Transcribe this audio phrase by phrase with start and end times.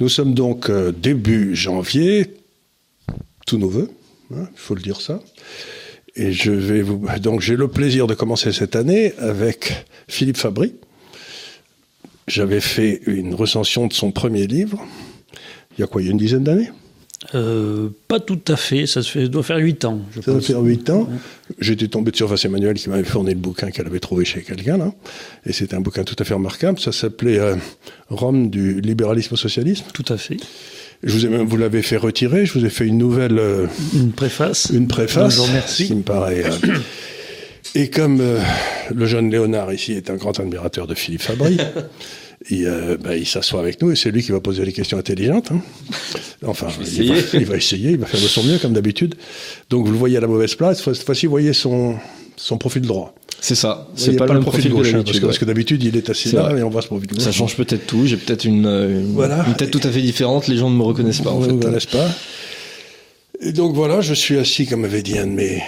[0.00, 2.34] Nous sommes donc euh, début janvier,
[3.46, 3.88] tout nouveau,
[4.34, 5.20] hein, il faut le dire ça.
[6.14, 10.74] Et je vais vous donc j'ai le plaisir de commencer cette année avec Philippe Fabry.
[12.26, 14.84] J'avais fait une recension de son premier livre.
[15.76, 16.70] Il y a quoi Il y a une dizaine d'années?
[17.34, 20.00] Euh, pas tout à fait, ça, fait, doit faire 8 ans.
[20.14, 21.08] Je ça doit faire 8 ans.
[21.58, 24.76] J'étais tombé sur Vincent Emmanuel qui m'avait fourni le bouquin qu'elle avait trouvé chez quelqu'un,
[24.76, 24.92] là.
[25.46, 26.80] Et c'était un bouquin tout à fait remarquable.
[26.80, 27.56] Ça s'appelait euh,
[28.08, 29.84] Rome du libéralisme au socialisme.
[29.94, 30.36] Tout à fait.
[31.04, 33.38] Je vous, ai, vous l'avez fait retirer, je vous ai fait une nouvelle.
[33.38, 34.70] Euh, une préface.
[34.72, 35.36] Une préface.
[35.36, 35.86] Bonjour, merci.
[35.86, 36.44] Qui me paraît.
[37.76, 38.20] et comme
[38.92, 41.56] le jeune Léonard ici est un grand admirateur de Philippe Fabry,
[42.50, 45.50] Euh, ben, il s'assoit avec nous et c'est lui qui va poser les questions intelligentes.
[45.52, 45.60] Hein.
[46.46, 49.14] Enfin, il va, il va, essayer, il va faire de son mieux comme d'habitude.
[49.70, 50.82] Donc vous le voyez à la mauvaise place.
[50.82, 51.96] Cette fois-ci, vous voyez son,
[52.36, 53.14] son profil droit.
[53.40, 53.88] C'est ça.
[53.96, 56.70] C'est pas, le profil, gauche, hein, parce, que, d'habitude il est assis là et on
[56.70, 57.22] voit ce profil gauche.
[57.22, 58.06] Ça change peut-être tout.
[58.06, 59.44] J'ai peut-être une, une, voilà.
[59.48, 60.46] une, tête tout à fait différente.
[60.46, 61.30] Les gens ne me reconnaissent pas.
[61.30, 61.52] En ne fait.
[61.52, 62.08] me reconnaissent pas.
[63.40, 65.60] Et donc voilà, je suis assis, comme avait dit un de mes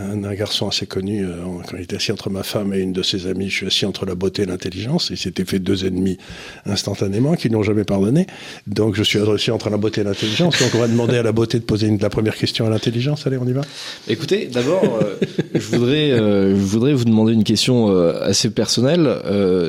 [0.00, 1.32] un, garçon assez connu, euh,
[1.68, 3.86] quand il était assis entre ma femme et une de ses amies, je suis assis
[3.86, 6.18] entre la beauté et l'intelligence, il s'était fait deux ennemis
[6.66, 8.26] instantanément qui n'ont jamais pardonné.
[8.66, 10.58] Donc je suis assis entre la beauté et l'intelligence.
[10.60, 13.26] Donc on va demander à la beauté de poser une, la première question à l'intelligence.
[13.26, 13.62] Allez, on y va.
[14.08, 15.16] Écoutez, d'abord, euh,
[15.54, 19.08] je voudrais, euh, je voudrais vous demander une question assez personnelle.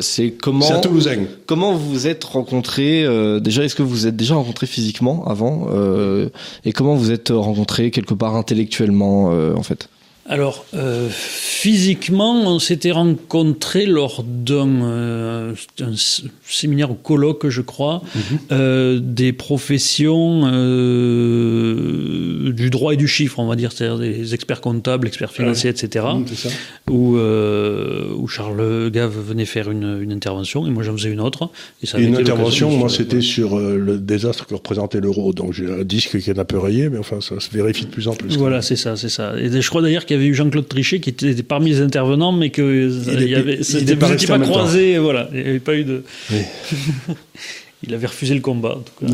[0.02, 0.66] c'est comment.
[0.66, 1.26] C'est Toulousain.
[1.45, 3.06] Comment vous vous êtes rencontrés
[3.39, 5.67] Déjà, est-ce que vous vous êtes déjà rencontrés physiquement avant
[6.66, 9.89] Et comment vous êtes rencontrés quelque part intellectuellement, en fait?
[10.28, 15.54] Alors, euh, physiquement, on s'était rencontrés lors d'un euh,
[16.48, 18.22] séminaire au colloque, je crois, mhm.
[18.52, 21.72] euh, des professions euh,
[22.52, 26.06] du droit et du chiffre, on va dire, c'est-à-dire des experts comptables, experts financiers, etc.
[26.36, 26.50] ça.
[26.90, 31.20] Où, euh, où Charles Gave venait faire une, une, intervention et moi j'en faisais une
[31.20, 31.50] autre.
[31.82, 35.84] Et ça une intervention, moi c'était sur le désastre que représentait l'euro, donc j'ai un
[35.84, 38.38] disque qui est un peu rayé, mais enfin ça se vérifie de plus en plus.
[38.38, 39.34] Voilà, c'est ça, c'est ça.
[39.38, 42.32] Et je crois d'ailleurs qu'il y avait eu Jean-Claude Trichet qui était parmi les intervenants,
[42.32, 45.84] mais que il, y avait, il pas, pas croisé, voilà, il n'y avait pas eu
[45.84, 46.04] de.
[46.36, 46.44] 对。
[46.44, 47.16] 呵
[47.88, 48.78] il avait refusé le combat.
[48.78, 49.14] En tout cas,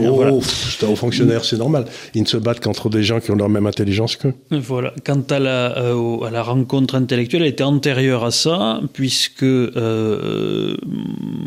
[0.00, 1.86] oh, c'est un haut fonctionnaire, c'est normal.
[2.14, 4.34] Ils ne se battent qu'entre des gens qui ont la même intelligence qu'eux.
[4.50, 4.94] Voilà.
[5.04, 10.76] Quant à la, euh, à la rencontre intellectuelle, elle était antérieure à ça, puisque euh,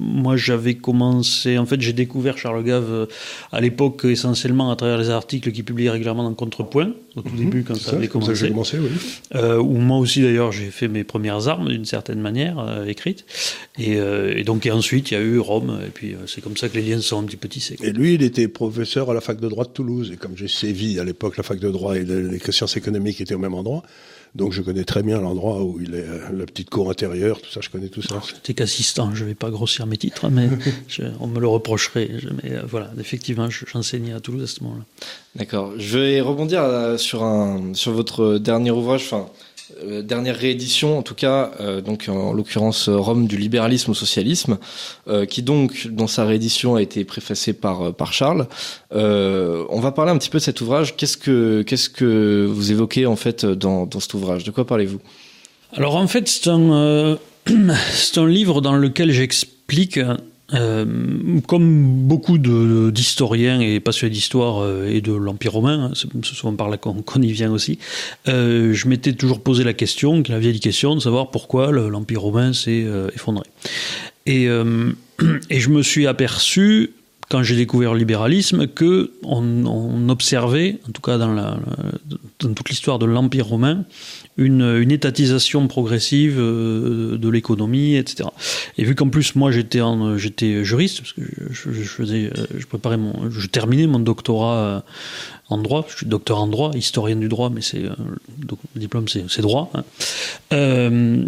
[0.02, 3.06] moi j'avais commencé, en fait j'ai découvert Charles Gave euh,
[3.52, 7.38] à l'époque essentiellement à travers les articles qu'il publiait régulièrement dans Contrepoint, au tout mhm.
[7.38, 8.36] début quand ça, avait commencé.
[8.36, 8.90] Ça commencé oui.
[9.36, 13.26] euh, où moi aussi d'ailleurs j'ai fait mes premières armes d'une certaine manière, écrites.
[13.78, 16.69] Et, et, donc et ensuite il y a eu Rome, et puis c'est comme ça
[16.69, 17.77] que les liens sont un petit peu tissés.
[17.81, 20.11] Et lui, il était professeur à la fac de droit de Toulouse.
[20.13, 23.35] Et comme j'ai sévi à l'époque, la fac de droit et les sciences économiques étaient
[23.35, 23.83] au même endroit.
[24.35, 27.49] Donc je connais très bien l'endroit où il est, euh, la petite cour intérieure, tout
[27.49, 28.21] ça, je connais tout ça.
[28.27, 30.49] J'étais qu'assistant, je ne vais pas grossir mes titres, mais
[31.21, 32.09] on me le reprocherait.
[32.43, 34.83] mais euh, voilà, effectivement, j'enseignais à Toulouse à ce moment-là.
[35.35, 35.73] D'accord.
[35.77, 39.29] Je vais rebondir euh, sur, un, sur votre dernier ouvrage, enfin,
[39.84, 44.58] euh, dernière réédition, en tout cas, euh, donc en l'occurrence Rome du libéralisme au socialisme,
[45.08, 48.47] euh, qui donc dans sa réédition a été préfacée par par Charles.
[48.91, 50.96] on va parler un petit peu de cet ouvrage.
[50.96, 54.44] Qu'est-ce que qu'est-ce que vous évoquez en fait dans dans cet ouvrage?
[54.44, 55.00] De quoi parlez-vous?
[55.74, 57.18] Alors en fait, c'est un
[57.91, 60.00] c'est un livre dans lequel j'explique
[60.55, 60.85] euh,
[61.47, 66.69] comme beaucoup d'historiens et passionnés d'histoire euh, et de l'Empire romain, hein, c'est souvent par
[66.69, 67.79] là qu'on y vient aussi,
[68.27, 72.53] euh, je m'étais toujours posé la question, la vieille question, de savoir pourquoi l'Empire romain
[72.53, 73.45] s'est effondré.
[74.25, 74.45] Et,
[75.49, 76.91] et je me suis aperçu,
[77.30, 81.58] quand j'ai découvert le libéralisme, que on, observait, en tout cas dans,
[82.40, 83.86] toute l'histoire de l'Empire romain,
[84.38, 88.30] une, étatisation progressive euh, de l'économie, etc.
[88.78, 93.88] Et vu qu'en plus moi j'étais juriste parce que euh, je préparais mon, je terminais
[93.88, 94.80] mon doctorat euh,
[95.50, 95.85] en droit.
[95.89, 99.72] Je suis docteur en droit, historien du droit, mais c'est le diplôme c'est droit.
[99.73, 99.84] Hein.
[100.53, 101.23] Euh,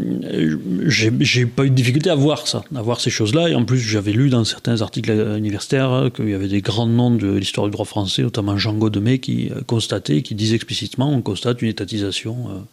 [0.88, 3.50] j'ai pas eu de difficulté à voir ça, à voir ces choses-là.
[3.50, 7.12] Et en plus j'avais lu dans certains articles universitaires qu'il y avait des grands noms
[7.12, 11.62] de l'histoire du droit français, notamment Jean Godemey, qui constatait, qui disait explicitement, on constate
[11.62, 12.66] une étatisation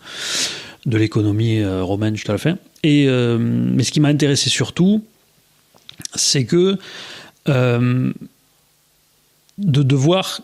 [0.86, 2.58] de l'économie euh, romaine jusqu'à la fin.
[2.82, 5.04] Et, euh, mais ce qui m'a intéressé surtout,
[6.14, 6.76] c'est que
[7.48, 8.12] euh,
[9.58, 10.42] de, de voir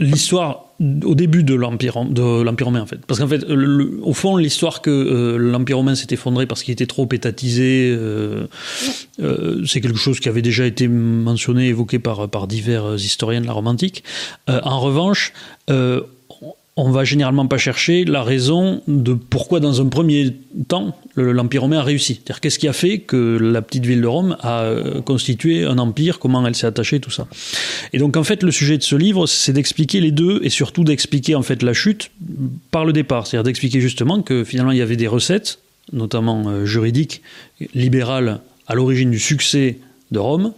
[0.00, 0.66] l'histoire
[1.04, 2.98] au début de l'empire de l'empire romain en fait.
[3.06, 7.08] Parce qu'en fait au fond l'histoire que l'empire romain s'est effondré parce qu'il était trop
[7.12, 7.96] étatisé
[9.18, 13.52] c'est quelque chose qui avait déjà été mentionné évoqué par par divers historiens de la
[13.52, 14.02] romantique.
[14.48, 15.32] En revanche
[16.76, 20.34] on va généralement pas chercher la raison de pourquoi dans un premier
[20.66, 22.14] temps l'Empire romain a réussi.
[22.14, 25.78] C'est-à-dire qu'est-ce qui a fait que la petite ville de Rome a euh, constitué un
[25.78, 27.28] empire, comment elle s'est attachée, tout ça.
[27.92, 30.82] Et donc en fait le sujet de ce livre, c'est d'expliquer les deux et surtout
[30.82, 32.10] d'expliquer en fait la chute
[32.72, 33.28] par le départ.
[33.28, 35.60] C'est-à-dire d'expliquer justement que finalement il y avait des recettes,
[35.92, 37.22] notamment euh, juridiques,
[37.74, 39.78] libérales, à l'origine du succès
[40.10, 40.52] de Rome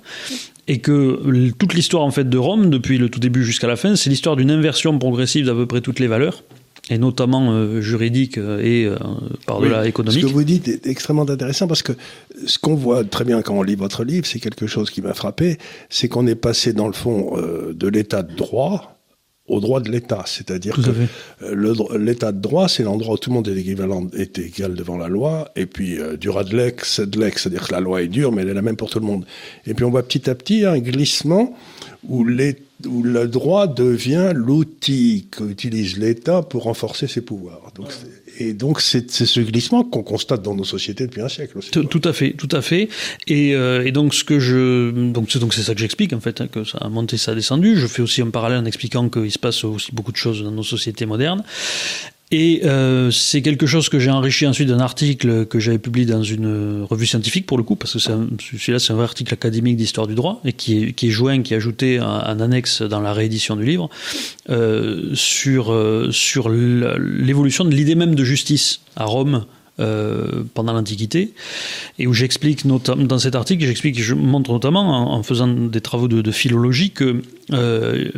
[0.68, 3.96] et que toute l'histoire en fait de Rome, depuis le tout début jusqu'à la fin,
[3.96, 6.42] c'est l'histoire d'une inversion progressive d'à peu près toutes les valeurs,
[6.90, 8.96] et notamment euh, juridiques euh, et euh,
[9.46, 10.20] par-delà économique.
[10.20, 11.92] Ce que vous dites est extrêmement intéressant parce que
[12.46, 15.14] ce qu'on voit très bien quand on lit votre livre, c'est quelque chose qui m'a
[15.14, 15.58] frappé,
[15.88, 18.95] c'est qu'on est passé dans le fond de l'état de droit
[19.48, 20.24] au droit de l'État.
[20.26, 20.90] C'est-à-dire que
[21.44, 24.96] euh, l'État de droit, c'est l'endroit où tout le monde est, équivalent, est égal devant
[24.96, 25.50] la loi.
[25.56, 28.48] Et puis, euh, du lex, c'est lex, c'est-à-dire que la loi est dure, mais elle
[28.48, 29.24] est la même pour tout le monde.
[29.66, 31.54] Et puis, on voit petit à petit un glissement
[32.08, 32.26] où,
[32.86, 37.72] où le droit devient l'outil qu'utilise l'État pour renforcer ses pouvoirs.
[37.74, 37.88] Donc,
[38.38, 41.70] et donc c'est ce glissement qu'on constate dans nos sociétés depuis un siècle aussi.
[41.70, 42.88] Tout, à fait, tout à fait.
[43.26, 46.20] Et, euh, et donc ce que je donc c'est donc c'est ça que j'explique en
[46.20, 47.76] fait hein, que ça a monté, ça a descendu.
[47.76, 50.50] Je fais aussi un parallèle en expliquant qu'il se passe aussi beaucoup de choses dans
[50.50, 51.42] nos sociétés modernes.
[52.32, 56.24] Et euh, c'est quelque chose que j'ai enrichi ensuite d'un article que j'avais publié dans
[56.24, 60.08] une revue scientifique pour le coup, parce que celui-là c'est un vrai article académique d'histoire
[60.08, 63.64] du droit et qui est, joint, qui est ajouté en, annexe dans la réédition du
[63.64, 63.88] livre
[64.50, 69.44] euh, sur euh, sur l'évolution de l'idée même de justice à Rome
[69.78, 71.32] euh, pendant l'Antiquité,
[71.98, 76.08] et où j'explique notamment dans cet article, j'explique, je montre notamment en, faisant des travaux
[76.08, 77.20] de, philologie que
[77.52, 78.10] euh,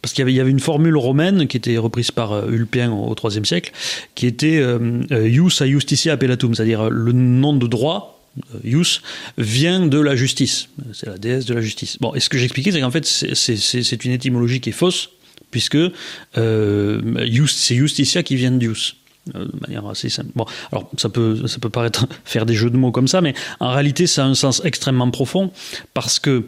[0.00, 3.44] parce qu'il y avait, une formule romaine qui était reprise par euh, Ulpien au IIIe
[3.44, 3.72] siècle,
[4.14, 4.64] qui était
[5.10, 8.14] ius a justitia appellatum, c'est-à-dire le nom de droit
[8.64, 9.02] Ius
[9.36, 10.68] vient de la justice.
[10.92, 11.98] C'est la déesse de la justice.
[12.00, 15.10] Bon, et ce que j'expliquais, c'est qu'en fait, c'est une étymologie qui est fausse,
[15.50, 15.78] puisque
[16.36, 18.96] euh, c'est Justitia qui vient d'Ius.
[18.96, 18.97] Euh,
[19.34, 20.30] de manière assez simple.
[20.34, 23.34] Bon, alors ça peut, ça peut paraître faire des jeux de mots comme ça, mais
[23.60, 25.50] en réalité, ça a un sens extrêmement profond
[25.94, 26.44] parce que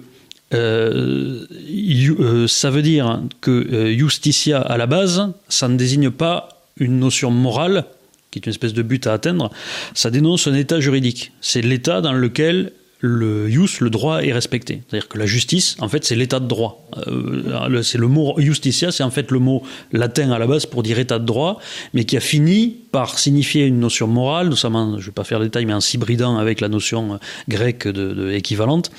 [0.52, 6.98] euh, euh, ça veut dire que justitia à la base, ça ne désigne pas une
[6.98, 7.84] notion morale
[8.30, 9.50] qui est une espèce de but à atteindre,
[9.94, 11.32] ça dénonce un état juridique.
[11.40, 14.82] C'est l'état dans lequel le jus, le droit est respecté.
[14.88, 16.86] C'est-à-dire que la justice, en fait, c'est l'état de droit.
[17.06, 19.62] Euh, c'est le mot justicia, c'est en fait le mot
[19.92, 21.60] latin à la base pour dire état de droit,
[21.94, 25.38] mais qui a fini par signifier une notion morale, notamment, je ne vais pas faire
[25.38, 27.16] le détail, mais en s'hybridant avec la notion euh,
[27.48, 28.90] grecque de, équivalente,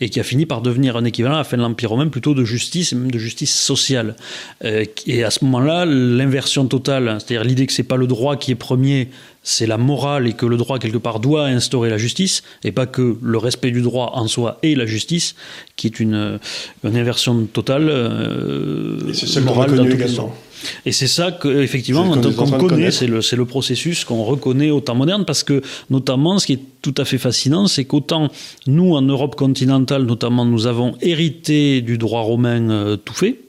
[0.00, 2.34] et qui a fini par devenir un équivalent à la fin de l'Empire romain plutôt
[2.34, 4.16] de justice, même de justice sociale.
[4.64, 8.52] Euh, et à ce moment-là, l'inversion totale, c'est-à-dire l'idée que c'est pas le droit qui
[8.52, 9.08] est premier,
[9.42, 12.86] c'est la morale et que le droit quelque part doit instaurer la justice et pas
[12.86, 15.34] que le respect du droit en soi est la justice
[15.76, 16.38] qui est une,
[16.84, 20.32] inversion totale euh, et c'est ça morale dans.
[20.84, 24.94] Et c'est ça que effectivement qu'on connaît, c'est le, le processus qu'on reconnaît au temps
[24.94, 28.28] moderne parce que notamment ce qui est tout à fait fascinant, c'est qu'autant
[28.66, 33.40] nous en Europe continentale notamment nous avons hérité du droit romain euh, tout fait,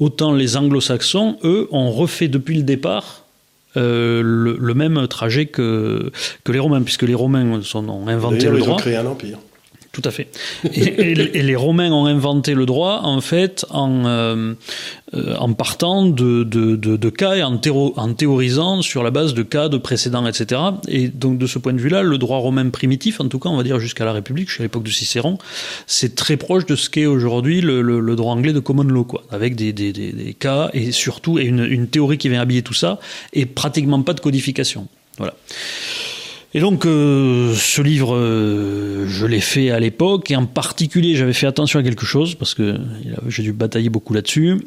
[0.00, 3.21] autant les anglo-saxons eux ont refait depuis le départ
[3.76, 6.10] euh, le, même trajet que,
[6.44, 8.68] que les Romains, puisque les Romains sont, ont inventé le droit.
[8.68, 9.38] Ils ont créé un empire.
[9.92, 10.28] Tout à fait.
[10.72, 14.54] Et, les Romains ont inventé le droit, en fait, en, euh,
[15.12, 19.68] euh, en partant de, de, de, cas et en, théorisant sur la base de cas
[19.68, 20.62] de précédents, etc.
[20.88, 23.56] Et donc, de ce point de vue-là, le droit romain primitif, en tout cas, on
[23.58, 25.36] va dire jusqu'à la République, jusqu'à l'époque de Cicéron,
[25.86, 29.24] c'est très proche de ce qu'est aujourd'hui le, le, droit anglais de common law, quoi,
[29.30, 32.98] avec des, des, des, cas et surtout une, une théorie qui vient habiller tout ça
[33.34, 34.88] et pratiquement pas de codification.
[35.18, 35.34] Voilà.
[36.54, 41.32] Et donc, euh, ce livre, euh, je l'ai fait à l'époque, et en particulier, j'avais
[41.32, 42.76] fait attention à quelque chose, parce que
[43.28, 44.58] j'ai dû batailler beaucoup là-dessus,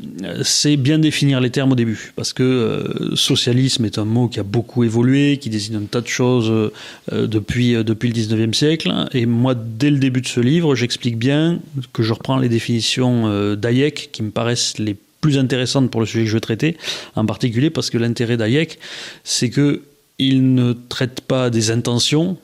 [0.42, 4.40] c'est bien définir les termes au début, parce que euh, socialisme est un mot qui
[4.40, 6.72] a beaucoup évolué, qui désigne un tas de choses
[7.12, 11.60] depuis, depuis le 19e siècle, et moi, dès le début de ce livre, j'explique bien
[11.94, 16.24] que je reprends les définitions d'Hayek, qui me paraissent les plus intéressantes pour le sujet
[16.24, 16.78] que je veux traiter,
[17.16, 18.80] en particulier parce que l'intérêt d'Hayek,
[19.24, 19.82] c'est que
[20.20, 22.38] il ne traite pas des intentions,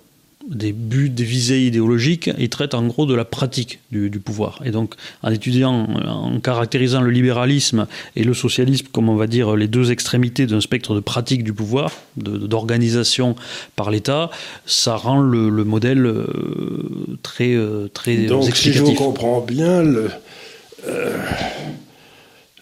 [0.49, 4.61] des buts, des visées idéologiques, il traite en gros de la pratique du, pouvoir.
[4.65, 9.55] Et donc, en étudiant, en caractérisant le libéralisme et le socialisme comme on va dire
[9.55, 13.35] les deux extrémités d'un spectre de pratique du pouvoir, d'organisation
[13.75, 14.29] par l'État,
[14.65, 20.09] ça rend le, modèle euh, très, euh, très donc, si je comprends bien, le,
[20.87, 21.17] euh,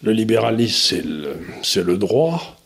[0.02, 1.02] le libéralisme,
[1.62, 2.59] c'est le droit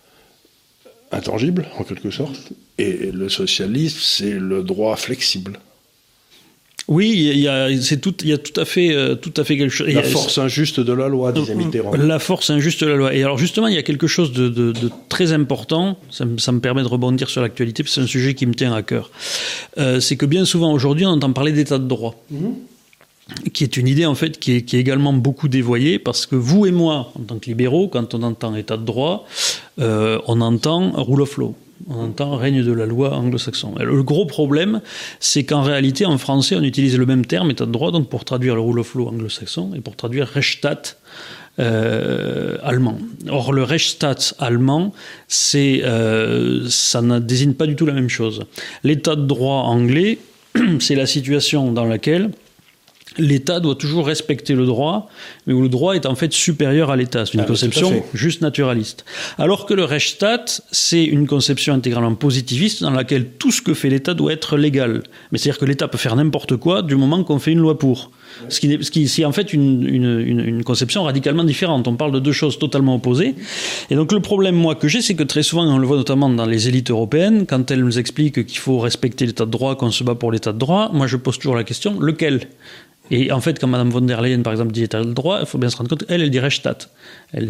[1.12, 5.58] intangible, en quelque sorte, et le socialisme, c'est le droit flexible.
[6.86, 9.44] Oui, il y a, c'est tout, il y a tout à fait, euh, tout à
[9.44, 9.88] fait quelque chose.
[9.88, 11.94] La force injuste de la loi, disait Mitterrand.
[11.94, 13.14] La force injuste de la loi.
[13.14, 15.98] Et alors justement, il y a quelque chose de, de, de très important.
[16.10, 18.52] Ça, ça, me permet de rebondir sur l'actualité, parce que c'est un sujet qui me
[18.54, 19.10] tient à cœur.
[19.78, 22.22] Euh, c'est que bien souvent aujourd'hui, on entend parler d'état de droit.
[22.30, 22.48] Mmh
[23.52, 26.72] qui est une idée en fait qui est, également beaucoup dévoyée parce que vous et
[26.72, 29.26] moi, en tant que libéraux, quand on entend état de droit,
[29.80, 31.54] euh, on entend rule of law.
[31.88, 33.74] On entend règne de la loi anglo-saxon.
[33.78, 34.80] Le gros problème,
[35.20, 38.24] c'est qu'en réalité, en français, on utilise le même terme, état de droit, donc pour
[38.24, 40.96] traduire le rule of law anglo-saxon et pour traduire Rechtsstaat
[41.58, 42.98] euh, allemand.
[43.28, 44.92] Or, le Rechtsstaat allemand,
[45.54, 48.44] euh, ça ne désigne pas du tout la même chose.
[48.82, 50.18] L'état de droit anglais,
[50.78, 52.30] c'est la situation dans laquelle
[53.18, 55.08] l'État doit toujours respecter le droit,
[55.46, 57.26] mais où le droit est en fait supérieur à l'État.
[57.26, 59.04] C'est une ah, conception juste naturaliste.
[59.38, 63.88] Alors que le Rechtsstaat, c'est une conception intégralement positiviste dans laquelle tout ce que fait
[63.88, 65.02] l'État doit être légal.
[65.30, 68.10] Mais c'est-à-dire que l'État peut faire n'importe quoi du moment qu'on fait une loi pour.
[68.48, 71.86] Ce qui, ce qui c'est en fait une, une, une, conception radicalement différente.
[71.86, 73.34] On parle de deux choses totalement opposées.
[73.90, 76.28] Et donc le problème, moi, que j'ai, c'est que très souvent, on le voit notamment
[76.28, 79.90] dans les élites européennes, quand elles nous expliquent qu'il faut respecter l'État de droit, qu'on
[79.90, 82.48] se bat pour l'État de droit, moi je pose toujours la question, lequel?
[83.10, 85.46] Et en fait, quand Mme von der Leyen, par exemple, dit état de droit, il
[85.46, 86.88] faut bien se rendre compte, elle, elle Rechtsstaat.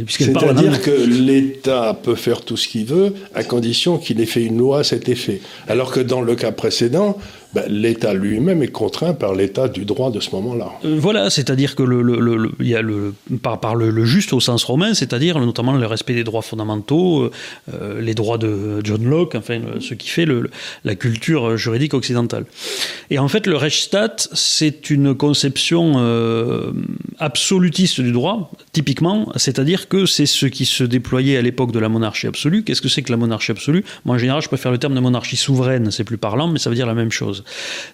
[0.09, 4.59] C'est-à-dire que l'État peut faire tout ce qu'il veut, à condition qu'il ait fait une
[4.59, 5.41] loi à cet effet.
[5.69, 7.19] Alors que dans le cas précédent,
[7.55, 10.73] ben, l'État lui-même est contraint par l'État du droit de ce moment-là.
[10.85, 14.41] Euh, voilà, c'est-à-dire que le, le, le, y a le, par, par le, juste au
[14.41, 17.31] sens romain, c'est-à-dire notamment le respect des droits fondamentaux, euh,
[17.73, 20.27] euh les droits de John Locke, enfin ce qui fait
[20.83, 22.45] la culture juridique occidentale.
[23.11, 26.73] Et en fait, le Rechtsstaat, c'est une conception euh,
[27.21, 31.89] absolutiste du droit, typiquement, c'est-à-dire que c'est ce qui se déployait à l'époque de la
[31.89, 32.65] monarchie absolue.
[32.65, 33.85] Qu'est-ce que c'est que la monarchie absolue?
[34.05, 36.71] Moi, en général, je préfère le terme de monarchie souveraine, c'est plus parlant, mais ça
[36.71, 37.45] veut dire la même chose.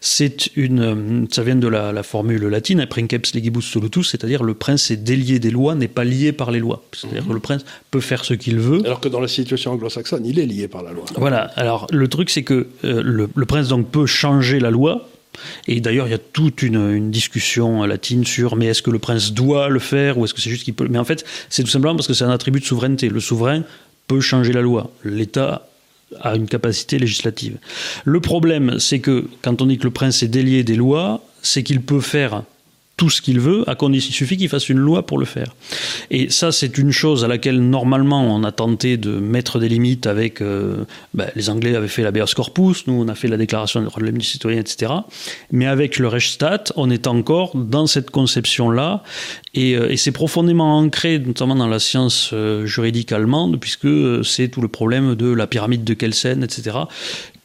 [0.00, 4.90] C'est une, ça vient de la, la formule latine, princeps legibus solutus, c'est-à-dire le prince
[4.90, 6.84] est délié des lois, n'est pas lié par les lois.
[6.92, 8.82] C'est-à-dire que le prince peut faire ce qu'il veut.
[8.84, 11.04] Alors que dans la situation anglo-saxonne, il est lié par la loi.
[11.16, 11.50] Voilà.
[11.56, 15.09] Alors le truc, c'est que euh, le, le prince donc peut changer la loi,
[15.66, 19.32] et d'ailleurs, il y a toute une, discussion latine sur mais est-ce que le prince
[19.32, 20.86] doit le faire ou est-ce que c'est juste qu'il peut.
[20.88, 23.08] Mais en fait, c'est tout simplement parce que c'est un attribut de souveraineté.
[23.08, 23.62] Le souverain
[24.06, 24.90] peut changer la loi.
[25.04, 25.68] L'État
[26.20, 27.58] a une capacité législative.
[28.04, 31.62] Le problème, c'est que quand on dit que le prince est délié des lois, c'est
[31.62, 32.42] qu'il peut faire
[33.00, 35.54] tout ce qu'il veut, à condition, il suffit qu'il fasse une loi pour le faire.
[36.10, 40.06] Et ça, c'est une chose à laquelle normalement on a tenté de mettre des limites
[40.06, 40.42] avec.
[40.42, 43.80] Euh, ben, les Anglais avaient fait la Bears Corpus, nous on a fait la Déclaration
[43.80, 44.92] des droits de l'homme du citoyen, etc.
[45.50, 49.02] Mais avec le Rechtsstaat, on est encore dans cette conception-là,
[49.54, 53.88] et, euh, et c'est profondément ancré, notamment dans la science euh, juridique allemande, puisque
[54.24, 56.80] c'est tout le problème de la pyramide de Kelsen, etc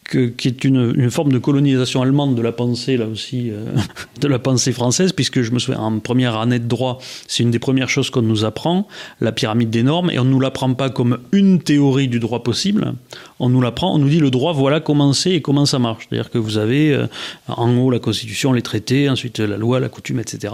[0.09, 3.75] qui est une, forme de colonisation allemande de la pensée, là aussi, euh,
[4.21, 7.51] de la pensée française, puisque je me souviens, en première année de droit, c'est une
[7.51, 8.87] des premières choses qu'on nous apprend,
[9.19, 12.43] la pyramide des normes, et on ne nous l'apprend pas comme une théorie du droit
[12.43, 12.93] possible,
[13.39, 16.07] on nous l'apprend, on nous dit le droit, voilà comment c'est et comment ça marche.
[16.07, 17.07] C'est-à-dire que vous avez euh,
[17.47, 20.53] en haut la constitution, les traités, ensuite la loi, la coutume, etc.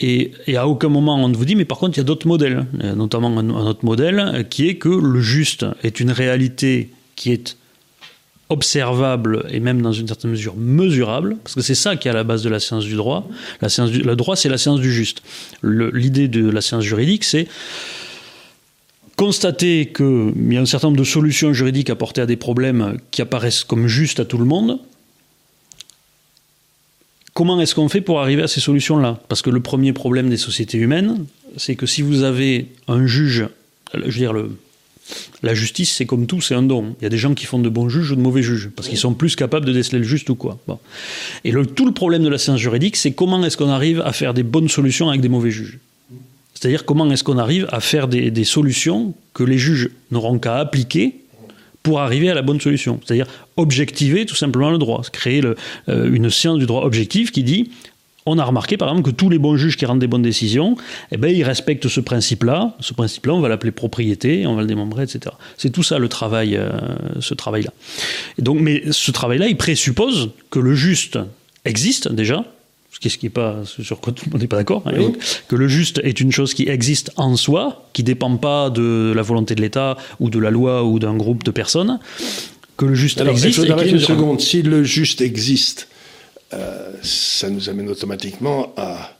[0.00, 2.26] Et, à aucun moment on ne vous dit, mais par contre, il y a d'autres
[2.26, 2.66] modèles,
[2.96, 7.56] notamment un, un autre modèle qui est que le juste est une réalité qui est
[8.50, 12.14] observable et même dans une certaine mesure mesurable, parce que c'est ça qui est à
[12.14, 13.28] la base de la science du droit.
[13.60, 15.22] La science du, le droit, c'est la science du juste.
[15.62, 17.46] L'idée de la science juridique, c'est
[19.16, 23.20] constater qu'il y a un certain nombre de solutions juridiques apportées à des problèmes qui
[23.20, 24.78] apparaissent comme justes à tout le monde.
[27.34, 29.20] Comment est-ce qu'on fait pour arriver à ces solutions-là?
[29.28, 31.26] Parce que le premier problème des sociétés humaines,
[31.56, 33.46] c'est que si vous avez un juge,
[33.94, 34.50] je veux dire le,
[35.42, 36.94] la justice, c'est comme tout, c'est un don.
[37.00, 38.88] Il y a des gens qui font de bons juges ou de mauvais juges, parce
[38.88, 40.58] qu'ils sont plus capables de déceler le juste ou quoi.
[41.44, 44.12] Et le, tout le problème de la science juridique, c'est comment est-ce qu'on arrive à
[44.12, 45.78] faire des bonnes solutions avec des mauvais juges.
[46.54, 51.14] C'est-à-dire comment est-ce qu'on arrive à faire des, solutions que les juges n'auront qu'à appliquer
[51.84, 53.00] pour arriver à la bonne solution.
[53.04, 57.70] C'est-à-dire objectiver tout simplement le droit, créer euh, une science du droit objectif qui dit
[58.28, 60.76] on a remarqué par exemple que tous les bons juges qui rendent des bonnes décisions,
[61.12, 62.76] eh ben, ils respectent ce principe-là.
[62.80, 65.34] Ce principe-là, on va l'appeler propriété, on va le démembrer, etc.
[65.56, 66.70] C'est tout ça le travail, euh,
[67.20, 67.72] ce travail-là.
[68.38, 71.18] Et donc, mais ce travail-là, il présuppose que le juste
[71.64, 72.44] existe déjà,
[72.90, 75.12] ce qui n'est pas sur quoi tout le monde n'est pas d'accord, hein, oui.
[75.48, 79.22] que le juste est une chose qui existe en soi, qui dépend pas de la
[79.22, 82.00] volonté de l'État ou de la loi ou d'un groupe de personnes,
[82.76, 83.60] que le juste Alors, existe.
[83.60, 84.40] Alors, une seconde.
[84.40, 85.88] Si le juste existe,
[86.52, 89.16] euh, ça nous amène automatiquement à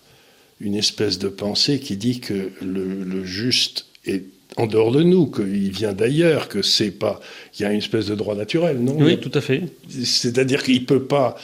[0.60, 4.24] une espèce de pensée qui dit que le, le juste est
[4.56, 7.20] en dehors de nous, qu'il vient d'ailleurs, que c'est pas,
[7.58, 8.96] il y a une espèce de droit naturel, non?
[8.98, 9.62] Oui, tout à fait.
[9.88, 11.36] C'est-à-dire qu'il peut pas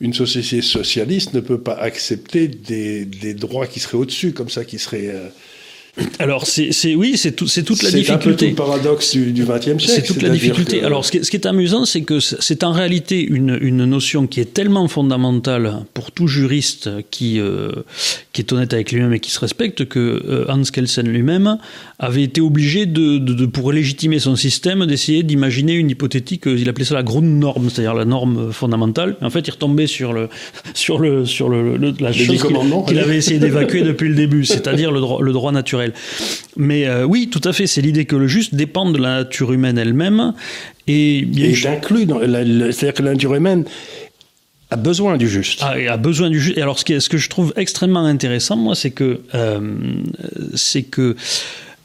[0.00, 4.64] une société socialiste ne peut pas accepter des, des droits qui seraient au-dessus, comme ça,
[4.64, 5.28] qui seraient euh,
[6.18, 8.06] alors, c'est, oui, c'est, tout, c'est toute la difficulté.
[8.06, 9.80] C'est un peu tout le paradoxe du XXe siècle.
[9.86, 10.82] C'est toute la difficulté.
[10.82, 13.84] Alors, ce qui, est, ce qui, est, amusant, c'est que c'est en réalité une, une,
[13.84, 17.72] notion qui est tellement fondamentale pour tout juriste qui, euh,
[18.32, 21.58] qui est honnête avec lui-même et qui se respecte que euh, Hans Kelsen lui-même
[22.02, 26.84] avait été obligé, de, de, pour légitimer son système, d'essayer d'imaginer une hypothétique, il appelait
[26.84, 29.16] ça la Grundnorm, c'est-à-dire la norme fondamentale.
[29.22, 30.28] En fait, il retombait sur, le,
[30.74, 32.44] sur, le, sur le, la chose
[32.88, 35.92] qu'il, avait essayé d'évacuer depuis le début, c'est-à-dire le droit, le droit naturel.
[36.56, 39.52] Mais euh, oui, tout à fait, c'est l'idée que le juste dépend de la nature
[39.52, 40.34] humaine elle-même.
[40.88, 43.64] Et, et inclus dans c'est-à-dire que la nature humaine
[44.70, 45.60] a besoin du juste.
[45.62, 46.58] Ah, a besoin du juste.
[46.58, 49.76] Et alors, ce, qui ce que je trouve extrêmement intéressant, moi, c'est que, euh,
[50.56, 51.14] c'est que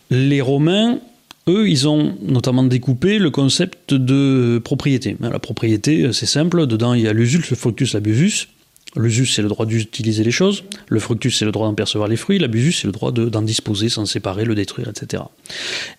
[0.10, 1.00] les Romains,
[1.48, 5.16] eux, ils ont notamment découpé le concept de propriété.
[5.20, 6.68] La propriété, c'est simple.
[6.68, 8.48] Dedans, il y a l'usus, le fructus, l'abusus.
[8.96, 10.64] L'usus, c'est le droit d'utiliser les choses.
[10.88, 12.40] Le fructus, c'est le droit d'en percevoir les fruits.
[12.40, 15.24] L'abusus, c'est le droit d'en disposer, s'en séparer, le détruire, etc.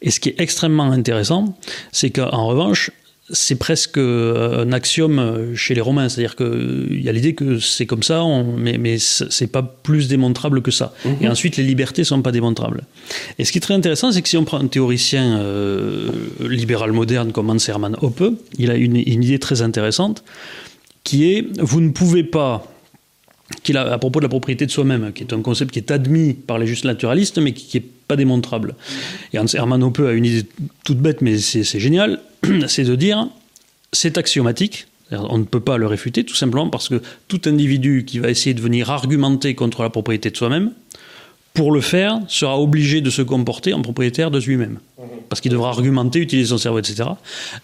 [0.02, 1.56] Et ce qui est extrêmement intéressant,
[1.92, 2.90] c'est qu'en revanche,
[3.30, 7.86] c'est presque euh, un axiome chez les Romains, c'est-à-dire qu'il y a l'idée que c'est
[7.86, 8.24] comme ça,
[8.56, 10.94] mais, mais c'est pas plus démontrable que ça.
[11.04, 11.16] Mhm.
[11.20, 12.82] Et ensuite, les libertés sont pas démontrables.
[13.38, 16.92] Et ce qui est très intéressant, c'est que si on prend un théoricien euh, libéral
[16.92, 18.24] moderne comme Hans Hermann Hoppe,
[18.58, 20.24] il a une idée très intéressante,
[21.04, 22.66] qui est vous ne pouvez pas
[23.74, 26.58] à propos de la propriété de soi-même, qui est un concept qui est admis par
[26.58, 28.74] les justes naturalistes, mais qui n'est pas démontrable.
[29.32, 30.46] Et Hans Hermann Hoppe a une idée
[30.84, 32.20] toute bête, mais c'est génial,
[32.66, 33.28] c'est de dire,
[33.92, 38.18] c'est axiomatique, on ne peut pas le réfuter, tout simplement parce que tout individu qui
[38.18, 40.72] va essayer de venir argumenter contre la propriété de soi-même,
[41.58, 44.78] pour le faire, sera obligé de se comporter en propriétaire de lui-même.
[45.28, 47.08] Parce qu'il devra argumenter, utiliser son cerveau, etc.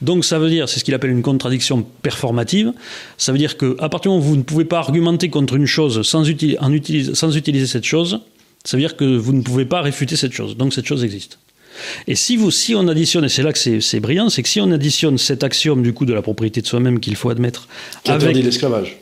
[0.02, 2.72] Donc ça veut dire, c'est ce qu'il appelle une contradiction performative.
[3.18, 5.66] Ça veut dire qu'à partir du moment où vous ne pouvez pas argumenter contre une
[5.66, 8.18] chose sans, sans utiliser cette chose,
[8.64, 10.56] ça veut dire que vous ne pouvez pas réfuter cette chose.
[10.56, 11.38] Donc cette chose existe.
[12.08, 14.60] Et si, vous, si on additionne, et c'est là que c'est brillant, c'est que si
[14.60, 17.68] on additionne cet axiome du coup de la propriété de soi-même qu'il faut admettre.
[18.02, 18.98] Qui avec, l'esclavage.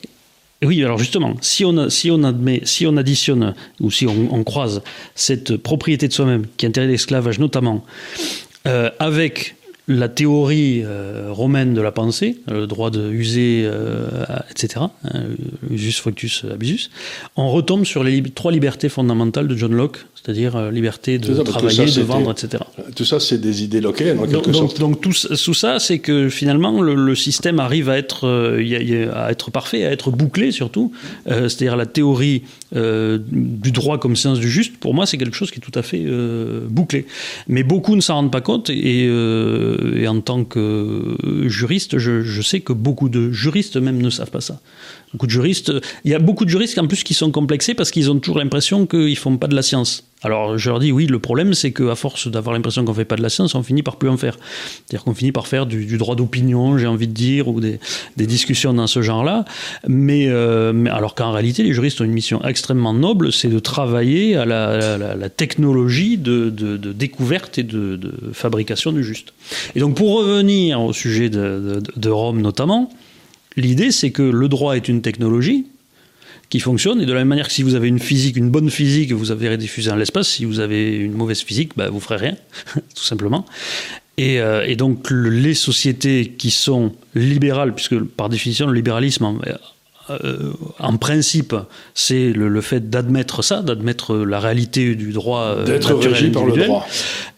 [0.62, 4.82] Oui, alors justement, si on, admet, si on additionne ou si on, croise
[5.14, 7.84] cette propriété de soi-même, qui interdit l'esclavage notamment,
[8.68, 9.56] euh, avec
[9.88, 14.06] la théorie euh, romaine de la pensée, le droit de user, euh,
[14.50, 15.22] etc., hein,
[15.70, 16.90] usus, fructus, abusus,
[17.36, 21.86] on retombe sur les trois libertés fondamentales de John Locke, c'est-à-dire euh, liberté de travailler,
[21.86, 22.62] de vendre, etc.
[22.94, 24.78] Tout ça, c'est des idées locales, en quelque donc, sorte.
[24.78, 29.84] Donc, tout, ça, c'est que finalement, le, système arrive à être, euh, à être parfait,
[29.84, 30.92] à être bouclé surtout.
[31.26, 32.42] C'est-à-dire la théorie
[32.72, 35.82] du droit comme science du juste, pour moi, c'est quelque chose qui est tout à
[35.82, 36.04] fait
[36.68, 37.06] bouclé.
[37.48, 39.08] Mais beaucoup ne s'en rendent pas compte, et,
[40.08, 44.40] en tant que juriste, je, je sais que beaucoup de juristes même ne savent pas
[44.40, 44.60] ça.
[45.12, 45.72] Beaucoup de juristes,
[46.04, 48.38] il y a beaucoup de juristes en plus qui sont complexés parce qu'ils ont toujours
[48.38, 50.04] l'impression qu'ils font pas de la science.
[50.22, 53.16] Alors je leur dis oui, le problème c'est qu'à force d'avoir l'impression qu'on fait pas
[53.16, 54.38] de la science, on finit par plus en faire.
[54.72, 57.78] C'est-à-dire qu'on finit par faire du, droit d'opinion, j'ai envie de dire, ou des,
[58.16, 59.44] discussions dans ce genre-là.
[59.88, 64.36] Euh, mais, alors qu'en réalité, les juristes ont une mission extrêmement noble, c'est de travailler
[64.36, 66.48] à la, technologie de,
[66.92, 67.98] découverte et de,
[68.32, 69.34] fabrication du juste.
[69.74, 72.90] Et donc pour revenir au sujet de Rome notamment.
[73.56, 75.66] L'idée, c'est que le droit est une technologie
[76.48, 78.70] qui fonctionne, et de la même manière que si vous avez une physique, une bonne
[78.70, 82.16] physique, vous avez diffusé dans l'espace, si vous avez une mauvaise physique, bah, vous ferez
[82.16, 82.36] rien,
[82.94, 83.46] tout simplement.
[84.18, 89.38] Et, euh, donc les sociétés qui sont libérales, puisque par définition le libéralisme, en,
[90.10, 90.52] euh,
[91.00, 91.54] principe,
[91.94, 96.52] c'est le, fait d'admettre ça, d'admettre la réalité du droit euh, d'être régi par le
[96.52, 96.86] droit.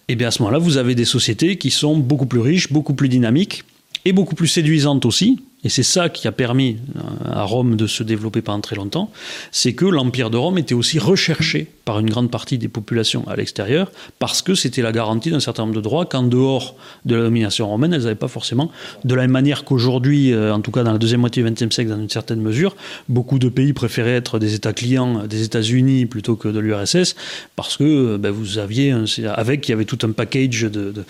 [0.09, 2.72] Et eh bien à ce moment-là, vous avez des sociétés qui sont beaucoup plus riches,
[2.72, 3.62] beaucoup plus dynamiques
[4.05, 7.87] et beaucoup plus séduisantes aussi, et c'est ça qui a permis euh, à Rome de
[7.87, 9.11] se développer pendant très longtemps,
[9.50, 13.37] c'est que l'Empire de Rome était aussi recherché par une grande partie des populations à
[13.37, 17.22] l'extérieur, parce que c'était la garantie d'un certain nombre de droits qu'en dehors de la
[17.22, 18.70] domination romaine, elles n'avaient pas forcément.
[19.05, 21.74] De la même manière qu'aujourd'hui, euh, en tout cas dans la deuxième moitié du XXe
[21.74, 22.77] siècle, dans une certaine mesure,
[23.09, 27.16] beaucoup de pays préféraient être des États clients des États-Unis plutôt que de l'URSS,
[27.57, 28.94] parce que euh, ben, vous aviez,
[29.35, 31.05] avec, il y avait tout un package de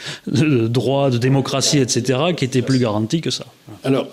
[0.69, 3.47] droits, de démocratie, etc., qui était plus garanti que ça.
[3.85, 4.09] Alors,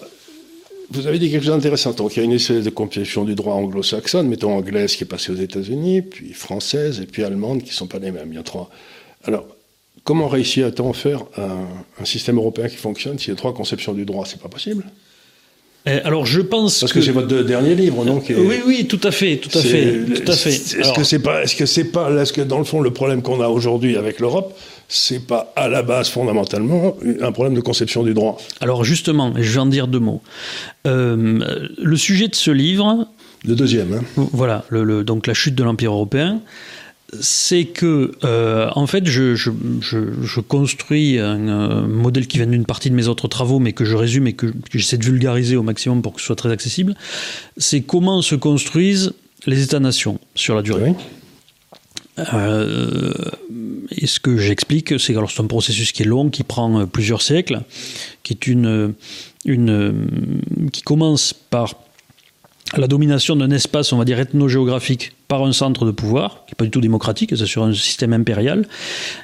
[0.91, 1.91] vous avez dit quelque chose d'intéressant.
[1.93, 5.07] Donc, il y a une espèce de compétition du droit anglo-saxonne, mettons anglaise qui est
[5.07, 8.27] passée aux États-Unis, puis française, et puis allemande qui ne sont pas les mêmes.
[8.31, 8.69] Il y a trois.
[9.23, 9.45] Alors,
[10.03, 14.05] comment réussit-on à faire un, système européen qui fonctionne s'il y a trois conceptions du
[14.05, 14.25] droit?
[14.25, 14.83] C'est pas possible
[15.85, 18.25] alors je pense parce que, c'est votre dernier livre, donc.
[18.29, 20.49] Oui, oui, tout à fait, tout à fait, tout à fait.
[20.49, 23.21] Est-ce que c'est pas, est-ce que c'est pas, est-ce que dans le fond le problème
[23.21, 24.55] qu'on a aujourd'hui avec l'Europe,
[24.87, 28.37] c'est pas à la base fondamentalement un problème de conception du droit?
[28.59, 30.21] Alors justement, je vais en dire deux mots.
[30.85, 31.39] Euh,
[31.81, 33.07] le sujet de ce livre.
[33.43, 33.93] Le deuxième.
[33.93, 34.27] Hein.
[34.33, 36.41] Voilà, le, donc la chute de l'Empire européen
[37.19, 42.65] c'est que, euh, en fait, je, je, je, construis un euh, modèle qui vient d'une
[42.65, 45.63] partie de mes autres travaux, mais que je résume et que, j'essaie de vulgariser au
[45.63, 46.95] maximum pour que ce soit très accessible.
[47.57, 49.13] C'est comment se construisent
[49.45, 50.93] les États-nations sur la durée.
[52.33, 53.13] Euh,
[53.89, 57.21] et ce que j'explique, c'est que c'est un processus qui est long, qui prend plusieurs
[57.21, 57.61] siècles,
[58.23, 58.93] qui est une,
[59.45, 61.75] une qui commence par
[62.77, 66.57] la domination d'un espace, on va dire, ethnogéographique par un centre de pouvoir, qui n'est
[66.57, 68.67] pas du tout démocratique, c'est sur un système impérial.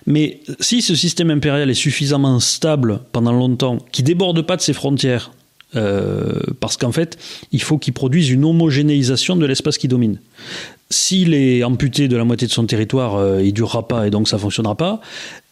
[0.05, 4.73] Mais si ce système impérial est suffisamment stable pendant longtemps, qui déborde pas de ses
[4.73, 5.31] frontières,
[5.75, 7.17] euh, parce qu'en fait,
[7.51, 10.19] il faut qu'il produise une homogénéisation de l'espace qui domine.
[10.89, 14.29] S'il est amputé de la moitié de son territoire, euh, il durera pas et donc
[14.29, 15.01] ça fonctionnera pas.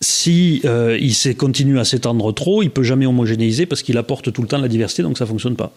[0.01, 4.41] Si euh, il continue à s'étendre trop, il peut jamais homogénéiser parce qu'il apporte tout
[4.41, 5.73] le temps la diversité, donc ça fonctionne pas.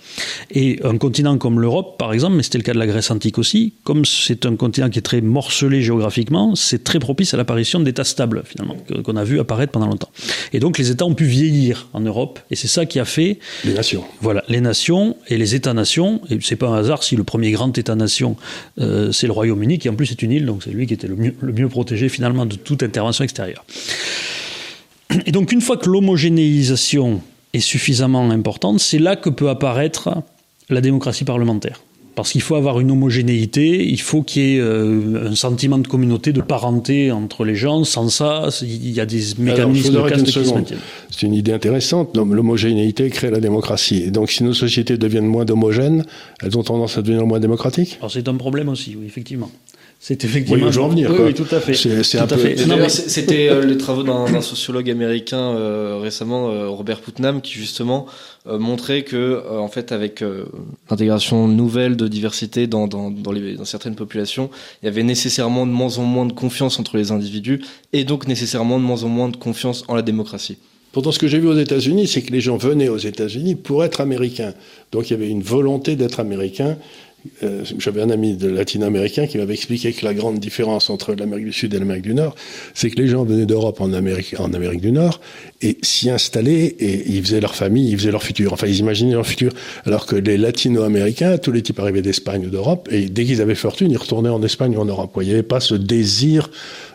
[0.51, 3.39] Et un continent comme l'Europe, par exemple, mais c'était le cas de la Grèce antique
[3.39, 7.79] aussi, comme c'est un continent qui est très morcelé géographiquement, c'est très propice à l'apparition
[7.81, 10.11] d'États stables finalement qu'on a vu apparaître pendant longtemps.
[10.53, 13.39] Et donc les États ont pu vieillir en Europe, et c'est ça qui a fait
[13.65, 14.05] les nations.
[14.21, 16.21] Voilà, les nations et les États-nations.
[16.29, 18.37] Et c'est pas un hasard si le premier grand État-nation
[18.81, 20.95] euh, c'est le Royaume Royaume-Uni, qui en plus est une île, donc c'est lui qui
[20.95, 23.65] était le mieux, le mieux protégé finalement de toute intervention extérieure.
[25.27, 27.21] Et donc une fois que l'homogénéisation
[27.55, 30.11] est suffisamment importante, c'est là que peut apparaître
[30.69, 31.83] la démocratie parlementaire.
[32.15, 35.87] Parce qu'il faut avoir une homogénéité, il faut qu'il y ait euh, un sentiment de
[35.87, 37.85] communauté, de parenté entre les gens.
[37.85, 40.81] Sans ça, il y a des mécanismes de caste qui se maintiennent.
[41.11, 42.17] C'est une idée intéressante.
[42.17, 44.03] L'homogénéité crée la démocratie.
[44.03, 46.05] Et donc, si nos sociétés deviennent moins homogènes,
[46.43, 47.99] elles ont tendance à devenir moins démocratiques?
[48.01, 49.53] Alors, c'est un problème aussi, oui, effectivement.
[50.01, 50.67] C'est effectivement.
[50.67, 51.11] Oui, je en venir.
[51.11, 51.75] Oui, oui, tout à fait.
[51.75, 58.07] C'était euh, les travaux d'un sociologue américain euh, récemment, euh, Robert Putnam, qui justement
[58.47, 60.25] montrait que, en fait, avec
[60.89, 64.49] l'intégration nouvelle de diversité dans, dans, dans, les, dans certaines populations,
[64.83, 67.61] il y avait nécessairement de moins en moins de confiance entre les individus
[67.93, 70.57] et donc nécessairement de moins en moins de confiance en la démocratie.
[70.93, 73.85] Pourtant, ce que j'ai vu aux États-Unis, c'est que les gens venaient aux États-Unis pour
[73.85, 74.55] être américains.
[74.91, 76.79] Donc, il y avait une volonté d'être américain
[77.43, 81.47] euh, j'avais un ami de latino-américain qui m'avait expliqué que la grande différence entre l'Amérique
[81.47, 82.35] du Sud et l'Amérique du Nord,
[82.75, 85.21] c'est que les gens venaient d'Europe en Amérique, en Amérique du Nord
[85.61, 88.53] et s'y installaient et ils faisaient leur famille, ils faisaient leur futur.
[88.53, 89.53] Enfin, ils imaginaient leur futur.
[89.85, 93.57] Alors que les latino-américains, tous les types arrivaient d'Espagne ou d'Europe et dès qu'ils avaient
[93.57, 95.13] fortune, ils retournaient en Espagne ou en Europe.
[95.21, 96.51] Il n'y avait pas ce désir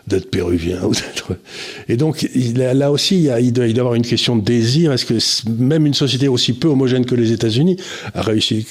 [0.06, 1.32] d'être péruvien ou d'être.
[1.88, 4.92] Et donc là aussi, il, y a, il, doit, y avoir une question de désir.
[4.92, 7.76] Est-ce que même une société aussi peu homogène que les États-Unis
[8.14, 8.66] a réussi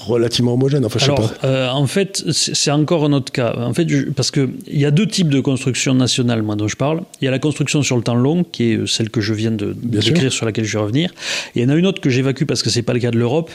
[0.00, 0.84] relativement homogène.
[0.84, 1.48] Enfin, je Alors, sais pas.
[1.48, 3.54] Euh, en fait, c'est encore un autre cas.
[3.56, 6.76] En fait, parce que il y a deux types de construction nationale, moi, dont je
[6.76, 7.02] parle.
[7.20, 9.50] Il y a la construction sur le temps long, qui est celle que je viens
[9.50, 11.10] de décrire, sur laquelle je vais revenir.
[11.54, 13.10] Et il y en a une autre que j'évacue parce que c'est pas le cas
[13.10, 13.50] de l'Europe.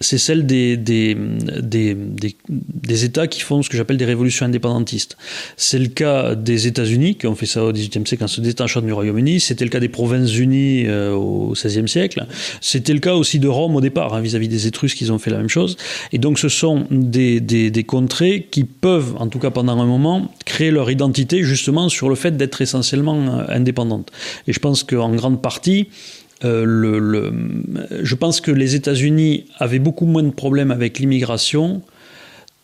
[0.00, 1.16] C'est celle des des,
[1.60, 5.16] des, des, des, États qui font ce que j'appelle des révolutions indépendantistes.
[5.56, 8.80] C'est le cas des États-Unis, qui ont fait ça au XVIIIe siècle en se détachant
[8.80, 9.40] du Royaume-Uni.
[9.40, 12.26] C'était le cas des Provinces-Unies euh, au XVIe siècle.
[12.60, 15.30] C'était le cas aussi de Rome au départ, hein, vis-à-vis des Étrusques, qu'ils ont fait
[15.30, 15.69] la même chose.
[16.12, 20.70] Et donc ce sont des, contrées qui peuvent, en tout cas pendant un moment, créer
[20.70, 24.10] leur identité justement sur le fait d'être essentiellement euh, indépendantes.
[24.46, 25.88] Et je pense qu'en grande partie,
[26.44, 27.30] euh,
[28.02, 31.82] je pense que les États-Unis avaient beaucoup moins de problèmes avec l'immigration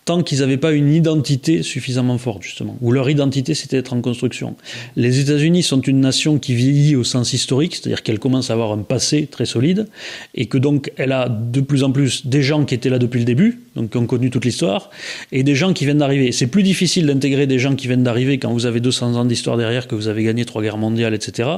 [0.07, 4.01] tant qu'ils n'avaient pas une identité suffisamment forte, justement, ou leur identité, c'était d'être en
[4.01, 4.55] construction.
[4.95, 8.71] Les États-Unis sont une nation qui vieillit au sens historique, c'est-à-dire qu'elle commence à avoir
[8.71, 9.89] un passé très solide,
[10.37, 13.19] et que donc elle a de plus en plus des gens qui étaient là depuis
[13.19, 14.91] le début, donc qui ont connu toute l'histoire,
[15.33, 16.31] et des gens qui viennent d'arriver.
[16.31, 19.57] C'est plus difficile d'intégrer des gens qui viennent d'arriver quand vous avez 200 ans d'histoire
[19.57, 21.49] derrière, que vous avez gagné trois guerres mondiales, etc.,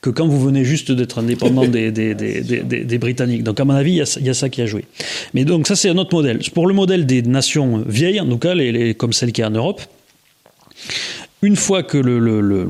[0.00, 3.42] que quand vous venez juste d'être indépendant des, Britanniques.
[3.42, 4.86] Donc à mon avis, il y, y a ça qui a joué.
[5.34, 6.38] Mais donc ça, c'est un autre modèle.
[6.54, 9.50] Pour le modèle des nations vieilles, en tout cas, les, comme celle qui est en
[9.50, 9.82] Europe.
[11.42, 12.68] Une fois que le, le, le,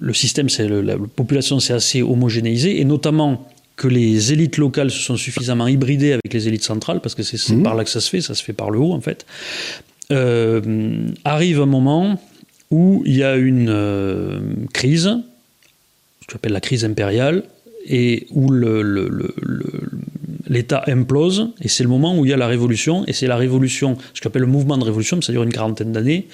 [0.00, 5.16] le système, la population s'est assez homogénéisée, et notamment que les élites locales se sont
[5.16, 7.62] suffisamment hybridées avec les élites centrales, parce que c'est mmh.
[7.62, 9.26] par là que ça se fait, ça se fait par le haut en fait,
[10.12, 12.20] euh, arrive un moment
[12.70, 14.40] où il y a une euh,
[14.72, 15.16] crise,
[16.20, 17.44] ce qu'on appelle la crise impériale,
[17.86, 18.50] et où
[20.46, 23.36] l'État implose, et c'est le moment où il y a la révolution, et c'est la
[23.36, 26.26] révolution, ce qu'on appelle le mouvement de révolution, ça dure une quarantaine d'années,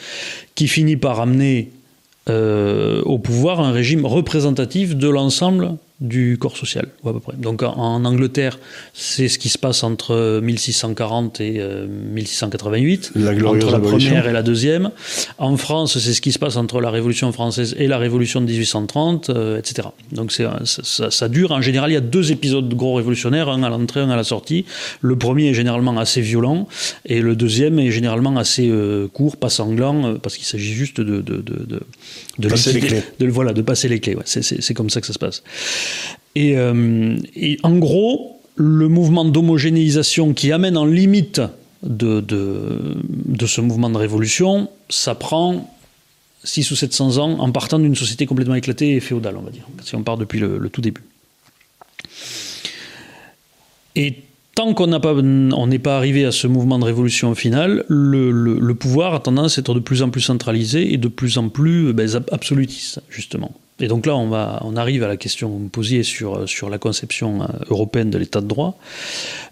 [0.54, 1.70] qui finit par amener
[2.28, 7.36] euh, au pouvoir un régime représentatif de l'ensemble du corps social, à peu près.
[7.36, 8.58] Donc en, Angleterre,
[8.94, 14.42] c'est ce qui se passe entre 1640 et 1688, la entre la première et la
[14.42, 14.90] deuxième.
[15.38, 18.46] En France, c'est ce qui se passe entre la Révolution française et la Révolution de
[18.46, 19.88] 1830, etc.
[20.12, 21.52] Donc ça, ça, ça, dure.
[21.52, 24.16] En général, il y a deux épisodes de gros révolutionnaires, un à l'entrée, un à
[24.16, 24.64] la sortie.
[25.02, 26.66] Le premier est généralement assez violent
[27.04, 28.72] et le deuxième est généralement assez
[29.12, 31.80] court, pas sanglant, parce qu'il s'agit juste de, de, de,
[32.38, 33.02] de passer les clés.
[33.18, 34.14] De, voilà, de passer les clés.
[34.14, 34.24] Ouais.
[34.24, 35.42] C'est comme ça que ça se passe.
[36.34, 41.40] Et, euh, et en gros, le mouvement d'homogénéisation qui amène en limite
[41.82, 45.74] de, ce mouvement de révolution, ça prend
[46.44, 49.66] 6 ou 700 ans en partant d'une société complètement éclatée et féodale, on va dire,
[49.82, 51.02] si on part depuis le, tout début.
[53.96, 54.16] Et
[54.54, 54.86] tant qu'on
[55.66, 59.74] n'est pas arrivé à ce mouvement de révolution final, le, pouvoir a tendance à être
[59.74, 63.52] de plus en plus centralisé et de plus en plus ben, absolutiste, justement.
[63.80, 66.78] Et donc là, on, arrive à la question que vous me posiez sur, sur la
[66.78, 68.78] conception européenne de l'état de droit.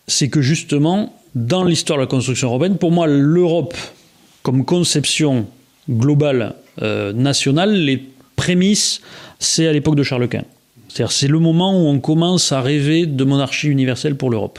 [0.07, 3.75] C'est que justement, dans l'histoire de la construction européenne, pour moi, l'Europe,
[4.43, 5.47] comme conception
[5.89, 8.03] globale euh, nationale, les
[8.37, 9.01] prémices,
[9.39, 10.45] c'est à l'époque de Charles Quint.
[10.89, 14.59] C'est-à-dire, c'est le moment où on commence à rêver de monarchie universelle pour l'Europe.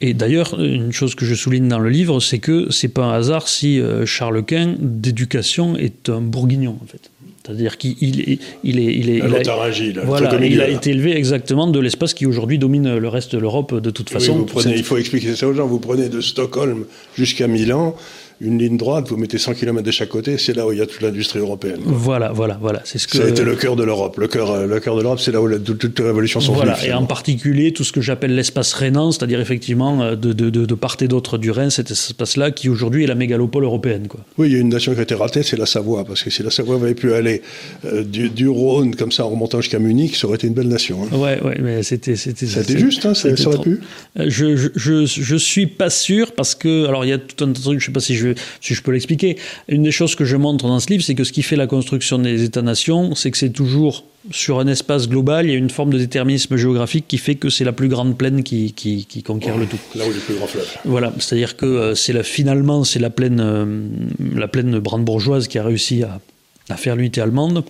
[0.00, 3.12] Et d'ailleurs, une chose que je souligne dans le livre, c'est que c'est pas un
[3.12, 7.10] hasard si euh, Charles Quint, d'éducation, est un bourguignon, en fait.
[7.44, 11.66] C'est-à-dire qu'il est, il est, il est, il a, voilà, il a été élevé exactement
[11.66, 14.32] de l'espace qui aujourd'hui domine le reste de l'Europe de toute façon.
[14.32, 15.66] Oui, vous prenez, il faut expliquer ça aux gens.
[15.66, 16.84] Vous prenez de Stockholm
[17.16, 17.96] jusqu'à Milan,
[18.40, 20.80] une ligne droite, vous mettez 100 km de chaque côté, c'est là où il y
[20.80, 21.80] a toute l'industrie européenne.
[21.84, 22.80] Voilà, voilà, voilà.
[22.84, 24.16] C'est ce que ça a été le cœur de l'Europe.
[24.18, 26.82] Le cœur, le cœur de l'Europe, c'est là où la, toutes les révolutions sont voilà.
[26.84, 30.74] Et en particulier tout ce que j'appelle l'espace rhénan, c'est-à-dire effectivement de, de, de, de,
[30.74, 34.08] part et d'autre du Rhin, cet espace-là qui aujourd'hui est la mégalopole européenne.
[34.08, 34.20] Quoi.
[34.38, 36.30] Oui, il y a une nation qui a été ratée, c'est la Savoie, parce que
[36.30, 37.42] si la Savoie avait pu aller
[37.84, 40.68] euh, du, du, Rhône comme ça en remontant jusqu'à Munich, ça aurait été une belle
[40.68, 41.00] nation.
[41.04, 41.16] Hein.
[41.16, 42.46] Ouais, ouais, mais c'était c'était.
[42.46, 43.80] C'était juste, hein, ça, aurait pu.
[44.16, 47.52] Je, je, je, je suis pas sûr parce que alors il y a tout un
[47.52, 48.29] truc, je sais pas si je
[48.60, 49.36] si je peux l'expliquer
[49.68, 51.66] une des choses que je montre dans ce livre, c'est que ce qui fait la
[51.66, 55.70] construction des États-nations, c'est que c'est toujours sur un espace global, il y a une
[55.70, 59.22] forme de déterminisme géographique qui fait que c'est la plus grande plaine qui, qui, qui
[59.22, 59.78] conquiert oh, le tout.
[59.94, 60.68] Là où les plus grands fleuves.
[60.84, 63.88] Voilà, c'est-à-dire que euh, c'est la, finalement c'est la plaine, euh,
[64.34, 66.20] la plaine brandebourgeoise qui a réussi à,
[66.68, 67.64] à faire l'unité allemande.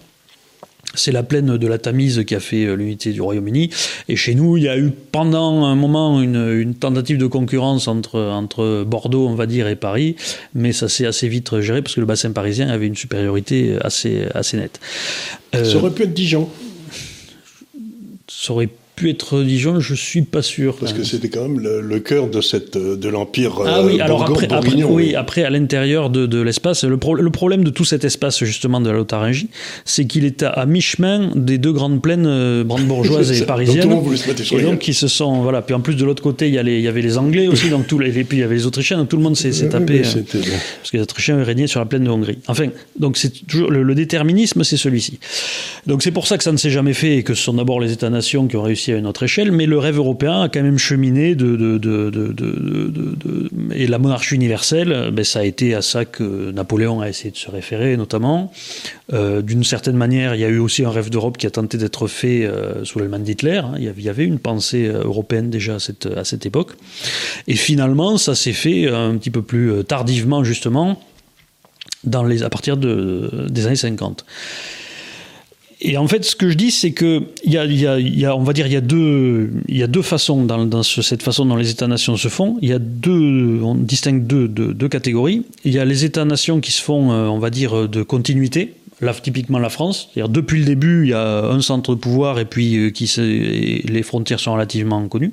[0.94, 3.70] C'est la plaine de la Tamise qui a fait l'unité du Royaume-Uni.
[4.08, 7.86] Et chez nous, il y a eu pendant un moment une, une, tentative de concurrence
[7.86, 10.16] entre, entre Bordeaux, on va dire, et Paris.
[10.54, 14.24] Mais ça s'est assez vite géré parce que le bassin parisien avait une supériorité assez,
[14.34, 14.80] assez nette.
[15.54, 16.48] Euh, ça aurait pu être Dijon.
[18.28, 18.68] Ça aurait
[19.00, 20.76] pu être Dijon, je suis pas sûr.
[20.76, 23.54] Parce que c'était quand même le, le, cœur de cette de l'empire.
[23.64, 27.14] Ah oui, euh, alors après, après, oui, après à l'intérieur de, de l'espace, le, pro,
[27.14, 29.48] le, problème de tout cet espace justement de la Lotharingie,
[29.86, 33.88] c'est qu'il est à, à mi-chemin des deux grandes plaines euh, brandebourgeoises et parisiennes.
[33.88, 34.04] Donc,
[34.52, 35.62] et donc qui se sont voilà.
[35.62, 37.48] Puis en plus de l'autre côté, il y, a les, il y avait les Anglais
[37.48, 39.36] aussi, donc tout les, et puis il y avait les Autrichiens, donc tout le monde
[39.36, 40.02] s'est tapé.
[40.04, 42.38] Euh, parce que les Autrichiens régnaient sur la plaine de Hongrie.
[42.48, 42.66] Enfin,
[42.98, 45.18] donc c'est toujours le, le déterminisme, c'est celui-ci.
[45.86, 47.80] Donc c'est pour ça que ça ne s'est jamais fait et que ce sont d'abord
[47.80, 50.62] les États-nations qui ont réussi à une autre échelle, mais le rêve européen a quand
[50.62, 51.80] même cheminé de,
[53.74, 57.36] et la monarchie universelle, ben, ça a été à ça que Napoléon a essayé de
[57.36, 58.52] se référer notamment.
[59.12, 61.78] Euh, D'une certaine manière, il y a eu aussi un rêve d'Europe qui a tenté
[61.78, 63.58] d'être fait euh, sous l'Allemagne d'Hitler.
[63.58, 63.74] Hein.
[63.78, 66.72] Il y avait une pensée européenne déjà à cette, à cette époque.
[67.46, 71.00] Et finalement, ça s'est fait un petit peu plus tardivement justement
[72.04, 74.24] dans les, à partir de, des années 50.
[75.82, 78.24] Et en fait, ce que je dis, c'est que il y a, y, a, y
[78.26, 80.82] a, on va dire, il y a deux, il y a deux façons dans, dans
[80.82, 82.58] ce, cette façon dont les États-nations se font.
[82.60, 85.44] Il y a deux, on distingue deux, deux, deux catégories.
[85.64, 88.74] Il y a les États-nations qui se font, euh, on va dire, de continuité.
[89.22, 92.44] Typiquement la France, c'est-à-dire depuis le début, il y a un centre de pouvoir et
[92.44, 95.32] puis euh, les frontières sont relativement connues.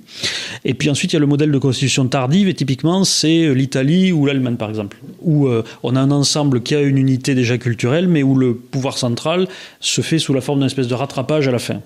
[0.63, 4.11] Et puis ensuite, il y a le modèle de constitution tardive et typiquement c'est l'Italie
[4.11, 7.57] ou l'Allemagne par exemple, où euh, on a un ensemble qui a une unité déjà
[7.57, 9.47] culturelle, mais où le pouvoir central
[9.81, 11.81] se fait sous la forme d'une espèce de rattrapage à la fin.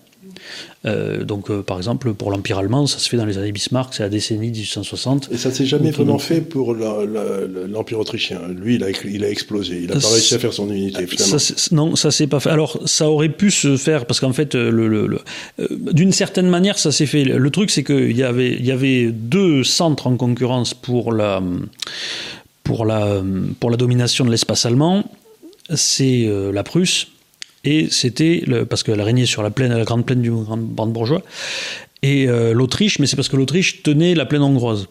[0.85, 3.93] Euh, donc, euh, par exemple, pour l'Empire allemand, ça se fait dans les années Bismarck,
[3.93, 5.29] c'est la décennie 1860.
[5.31, 8.41] Et ça ne s'est jamais vraiment fait pour l'Empire autrichien.
[8.49, 9.81] Lui, il a, il a explosé.
[9.83, 11.37] Il n'a pas réussi à faire son unité, finalement.
[11.37, 12.49] Ça, non, ça s'est pas fait.
[12.49, 15.19] Alors, ça aurait pu se faire, parce qu'en fait, le, le, le
[15.59, 17.23] euh, d'une certaine manière, ça s'est fait.
[17.23, 21.43] Le truc, c'est qu'il y avait, il y avait deux centres en concurrence pour la,
[22.63, 23.21] pour la,
[23.59, 25.03] pour la domination de l'espace allemand.
[25.75, 27.07] C'est euh, la Prusse
[27.63, 31.21] et c'était parce qu'elle régnait sur la plaine, la grande plaine du Grand bourgeois,
[32.01, 34.87] et euh, l'Autriche, mais c'est parce que l'Autriche tenait la plaine hongroise.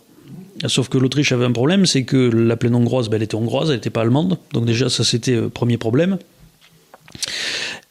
[0.67, 3.71] Sauf que l'Autriche avait un problème, c'est que la plaine hongroise, ben, elle était hongroise,
[3.71, 6.19] elle n'était pas allemande, donc déjà ça c'était le premier problème.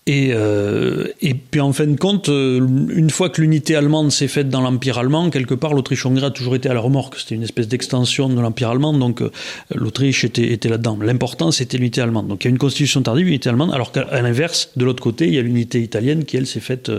[0.05, 2.57] Et, euh, et puis en fin de compte, euh,
[2.89, 6.55] une fois que l'unité allemande s'est faite dans l'Empire allemand, quelque part l'Autriche-Hongrie a toujours
[6.55, 7.15] été à la remorque.
[7.17, 9.29] C'était une espèce d'extension de l'Empire allemand, donc euh,
[9.75, 10.97] l'Autriche était, était là-dedans.
[10.99, 12.27] L'important c'était l'unité allemande.
[12.27, 15.03] Donc il y a une constitution tardive, une unité allemande, alors qu'à l'inverse, de l'autre
[15.03, 16.91] côté, il y a l'unité italienne qui elle s'est faite,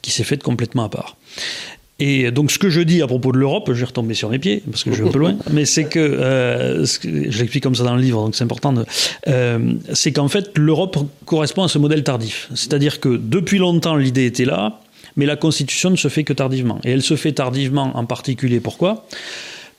[0.00, 1.16] qui s'est faite complètement à part.
[2.00, 4.38] Et donc ce que je dis à propos de l'Europe, je vais retomber sur mes
[4.38, 7.74] pieds parce que je vais un peu loin, mais c'est que, euh, je l'explique comme
[7.74, 8.72] ça dans le livre, donc c'est important.
[9.26, 14.26] Euh, c'est qu'en fait l'Europe correspond à ce modèle tardif, c'est-à-dire que depuis longtemps l'idée
[14.26, 14.80] était là,
[15.16, 18.60] mais la Constitution ne se fait que tardivement, et elle se fait tardivement en particulier.
[18.60, 19.06] Pourquoi?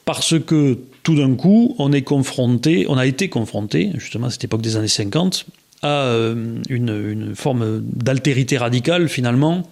[0.04, 4.44] Parce que tout d'un coup, on est confronté, on a été confronté, justement à cette
[4.44, 5.46] époque des années 50,
[5.84, 9.64] à euh, une, une forme d'altérité radicale finalement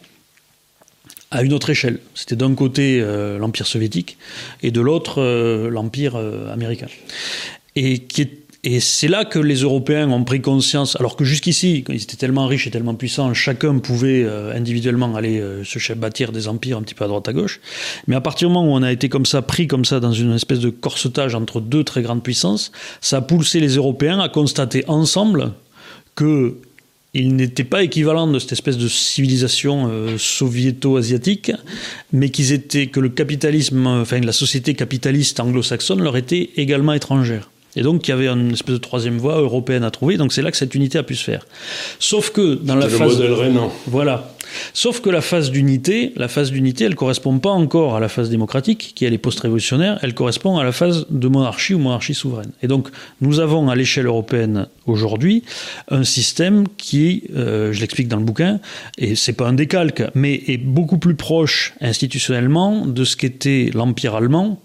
[1.31, 1.99] à une autre échelle.
[2.15, 4.17] C'était d'un côté euh, l'Empire soviétique
[4.63, 6.87] et de l'autre euh, l'Empire euh, américain.
[7.75, 8.01] Et,
[8.81, 12.47] c'est là que les Européens ont pris conscience, alors que jusqu'ici, quand ils étaient tellement
[12.47, 17.05] riches et tellement puissants, chacun pouvait individuellement aller se bâtir des empires un petit peu
[17.05, 17.61] à droite à gauche.
[18.07, 20.11] Mais à partir du moment où on a été comme ça, pris comme ça dans
[20.11, 24.27] une espèce de corsetage entre deux très grandes puissances, ça a poussé les Européens à
[24.27, 25.53] constater ensemble
[26.15, 26.57] que
[27.13, 31.51] il n'était pas équivalent de cette espèce de civilisation euh, soviéto-asiatique,
[32.11, 37.49] mais qu'ils étaient que le capitalisme, enfin la société capitaliste anglo-saxonne leur était également étrangère.
[37.75, 40.17] Et donc il y avait une espèce de troisième voie européenne à trouver.
[40.17, 41.45] Donc c'est là que cette unité a pu se faire.
[41.99, 43.53] Sauf que dans la phase, le modèle
[43.85, 44.35] Voilà.
[44.73, 48.29] Sauf que la phase d'unité, la phase d'unité, elle correspond pas encore à la phase
[48.29, 52.51] démocratique, qui elle est post-révolutionnaire, elle correspond à la phase de monarchie ou monarchie souveraine.
[52.61, 52.89] Et donc,
[53.21, 55.43] nous avons à l'échelle européenne aujourd'hui
[55.89, 58.59] un système qui, euh, je l'explique dans le bouquin,
[58.97, 64.15] et c'est pas un décalque, mais est beaucoup plus proche institutionnellement de ce qu'était l'Empire
[64.15, 64.61] allemand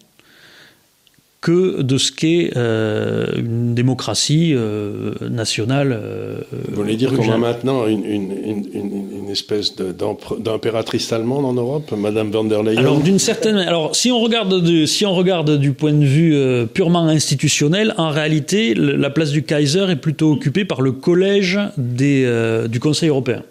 [1.42, 5.90] que de ce qu'est euh, une démocratie euh, nationale.
[5.92, 6.38] Euh,
[6.70, 8.32] Vous voulez dire qu'on a maintenant une, une,
[8.72, 12.78] une, une espèce d'impératrice allemande en Europe, Madame von der Leyen?
[12.78, 16.34] Alors d'une certaine, alors si on regarde du, si on regarde du point de vue
[16.36, 21.58] euh, purement institutionnel, en réalité, la place du Kaiser est plutôt occupée par le collège
[21.76, 23.42] des, euh, du Conseil européen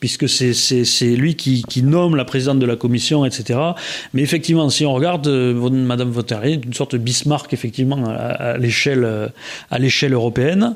[0.00, 3.58] puisque c'est lui qui, nomme la présidente de la commission, etc.
[4.12, 8.56] Mais effectivement, si on regarde, euh, Madame Votarier est une sorte de Bismarck, effectivement, à,
[8.58, 9.30] l'échelle
[9.70, 10.74] à l'échelle européenne.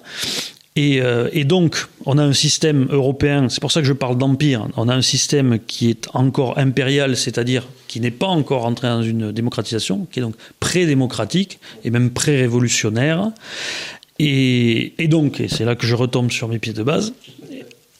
[0.77, 4.19] Et, euh, et, donc, on a un système européen, c'est pour ça que je parle
[4.19, 8.89] d'empire, on a un système qui est encore impérial, c'est-à-dire qui n'est pas encore entré
[8.89, 13.31] dans une démocratisation, qui est donc pré-démocratique et même pré-révolutionnaire.
[14.19, 17.15] Et, et, donc, et c'est là que je retombe sur mes pieds de base,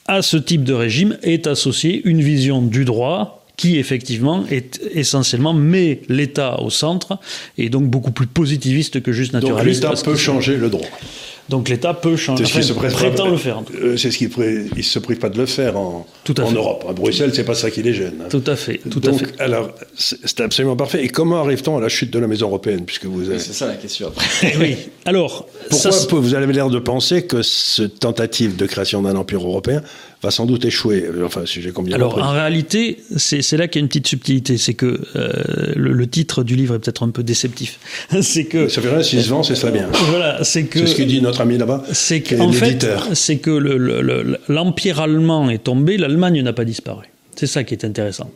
[0.07, 5.53] à ce type de régime est associée une vision du droit qui effectivement est essentiellement
[5.53, 7.17] met l'État au centre
[7.57, 9.81] et donc beaucoup plus positiviste que juste naturaliste.
[9.81, 10.87] Donc l'État peut changer le droit.
[11.49, 13.61] Donc l'État peut changer, enfin, se prétend le faire.
[13.79, 14.29] Euh, c'est ce qu'il
[14.75, 16.07] ne se prive pas de le faire en,
[16.39, 16.85] en Europe.
[16.89, 18.23] À Bruxelles, c'est pas ça qui les gêne.
[18.29, 18.79] Tout à fait.
[18.89, 19.41] Tout Donc, à fait.
[19.41, 21.03] alors, c'est absolument parfait.
[21.03, 23.75] Et comment arrive-t-on à la chute de la maison européenne, puisque vous C'est ça la
[23.75, 24.07] question.
[24.07, 24.55] Après.
[24.59, 24.75] oui.
[25.05, 29.83] Alors, pourquoi vous avez l'air de penser que cette tentative de création d'un empire européen
[30.25, 31.05] va sans doute échouer.
[31.23, 34.57] Enfin, si j'ai combien Alors, en réalité, c'est là qu'il y a une petite subtilité.
[34.57, 35.31] C'est que euh,
[35.75, 37.79] le, le, titre du livre est peut-être un peu déceptif.
[38.21, 38.67] c'est que.
[38.67, 39.89] Ça fait rien, s'il se vend, c'est ça bien.
[40.09, 40.79] Voilà, c'est que.
[40.79, 41.83] C'est ce que dit notre ami là-bas.
[41.91, 43.51] C'est qu'en fait, c'est que
[44.49, 47.05] l'Empire allemand est tombé, l'Allemagne n'a pas disparu.
[47.35, 48.31] C'est ça qui est intéressant.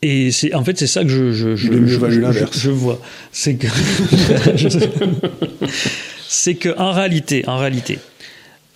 [0.00, 2.98] Et c'est en fait c'est ça que je je je, je, je, je vois.
[3.30, 3.66] C'est que
[6.28, 7.98] c'est que en réalité en réalité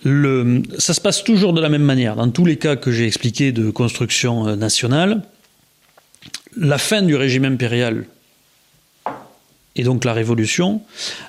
[0.03, 2.15] le, ça se passe toujours de la même manière.
[2.15, 5.21] Dans tous les cas que j'ai expliqués de construction euh, nationale,
[6.57, 8.05] la fin du régime impérial
[9.75, 10.81] et donc la révolution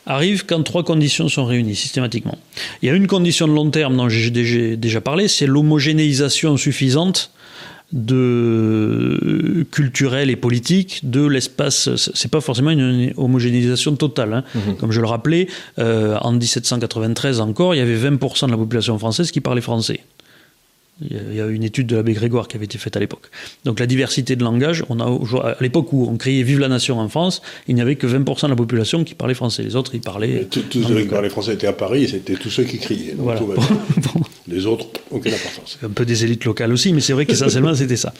[0.06, 2.38] arrive quand trois conditions sont réunies systématiquement.
[2.82, 4.30] Il y a une condition de long terme dont j'ai
[4.76, 7.30] déjà parlé, c'est l'homogénéisation suffisante
[7.92, 11.90] de culturel et politique de l'espace.
[11.96, 14.32] C'est pas forcément une homogénéisation totale.
[14.32, 14.44] Hein.
[14.54, 14.74] Mmh.
[14.78, 18.98] Comme je le rappelais, euh, en 1793 encore, il y avait 20% de la population
[18.98, 20.00] française qui parlait français.
[21.10, 23.30] Il y a une étude de l'abbé Grégoire qui avait été faite à l'époque.
[23.64, 27.00] Donc la diversité de langage, on a, à l'époque où on criait Vive la nation
[27.00, 29.62] en France, il n'y avait que 20% de la population qui parlait français.
[29.62, 30.46] Les autres, ils parlaient.
[30.50, 33.14] Tous ceux qui parlaient français étaient à Paris, c'était tous ceux qui criaient.
[33.14, 33.46] Donc tout
[34.14, 34.20] bon.
[34.52, 35.78] Les autres, aucune importance.
[35.82, 38.12] Un peu des élites locales aussi, mais c'est vrai qu'essentiellement c'était ça.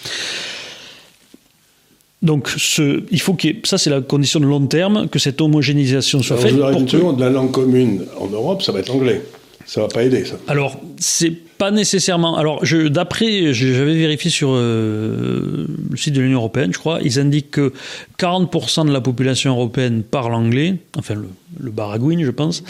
[2.23, 6.23] Donc, ce, il faut que ça, c'est la condition de long terme, que cette homogénéisation
[6.23, 6.57] soit Alors, faite.
[6.57, 9.21] Je vous une seconde, la langue commune en Europe, ça va être l'anglais.
[9.67, 10.37] Ça va pas aider, ça.
[10.47, 12.37] Alors, c'est pas nécessairement.
[12.37, 17.51] Alors, d'après, j'avais vérifié sur euh, le site de l'Union européenne, je crois, ils indiquent
[17.51, 17.73] que
[18.19, 21.29] 40% de la population européenne parle anglais, enfin le,
[21.59, 22.63] le baragouine, je pense.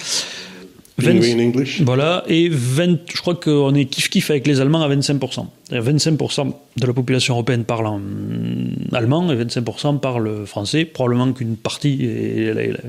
[1.11, 1.83] In English?
[1.83, 5.47] Voilà, et 20, je crois qu'on est kiff-kiff avec les Allemands à 25%.
[5.81, 8.01] 25% de la population européenne parle en
[8.93, 10.85] allemand et 25% parle français.
[10.85, 12.09] Probablement qu'une partie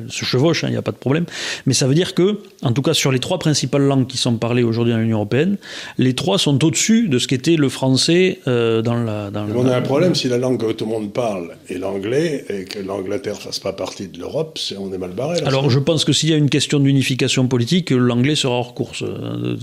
[0.10, 1.26] se chevauche, il hein, n'y a pas de problème.
[1.66, 4.36] Mais ça veut dire que, en tout cas sur les trois principales langues qui sont
[4.38, 5.58] parlées aujourd'hui dans l'Union européenne,
[5.98, 9.32] les trois sont au-dessus de ce qu'était le français euh, dans la...
[9.32, 12.46] Dans on a un problème, si la langue que tout le monde parle est l'anglais
[12.50, 15.40] et que l'Angleterre ne fasse pas partie de l'Europe, on est mal barré.
[15.46, 19.04] Alors je pense que s'il y a une question d'unification politique, l'anglais sera hors course.
[19.04, 19.58] Euh,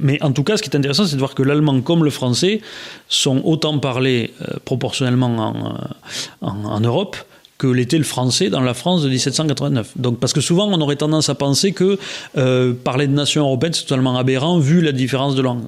[0.00, 2.10] Mais en tout cas, ce qui est intéressant, c'est de voir que l'allemand comme le
[2.10, 2.60] français
[3.08, 5.96] sont autant parlés euh, proportionnellement
[6.40, 7.16] en, en Europe
[7.58, 9.92] que l'était le français dans la France de 1789.
[9.96, 11.98] Donc, parce que souvent, on aurait tendance à penser que
[12.36, 15.62] euh, parler de nation européenne, c'est totalement aberrant vu la différence de langue.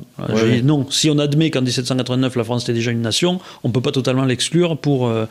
[0.64, 3.80] Non, si on admet qu'en 1789, la France était déjà une nation, on ne peut
[3.80, 5.24] pas totalement l'exclure pour, euh,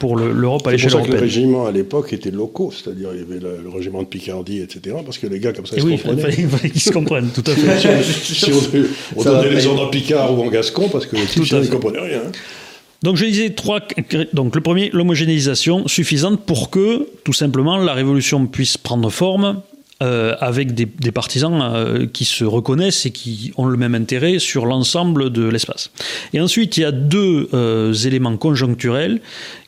[0.00, 1.12] pour l'Europe à l'échelle européenne.
[1.12, 3.68] C'est pour ça que les régiments à l'époque étaient locaux, c'est-à-dire il y avait le,
[3.72, 6.34] régiment de Picardie, etc., parce que les gars comme ça, ils se comprenaient.
[6.36, 8.02] Il fallait, qu'ils se comprennent, tout à fait.
[8.12, 8.50] si,
[9.16, 12.00] on, donnait les ordres en Picard ou en Gascon, parce que les Égyptiens ne comprenaient
[12.00, 12.22] rien.
[13.02, 13.80] Donc je disais trois.
[14.32, 19.62] Donc le premier, l'homogénéisation suffisante pour que, tout simplement, la révolution puisse prendre forme
[20.02, 24.66] euh, avec des, partisans euh, qui se reconnaissent et qui ont le même intérêt sur
[24.66, 25.92] l'ensemble de l'espace.
[26.32, 29.20] Et ensuite, il y a deux euh, éléments conjoncturels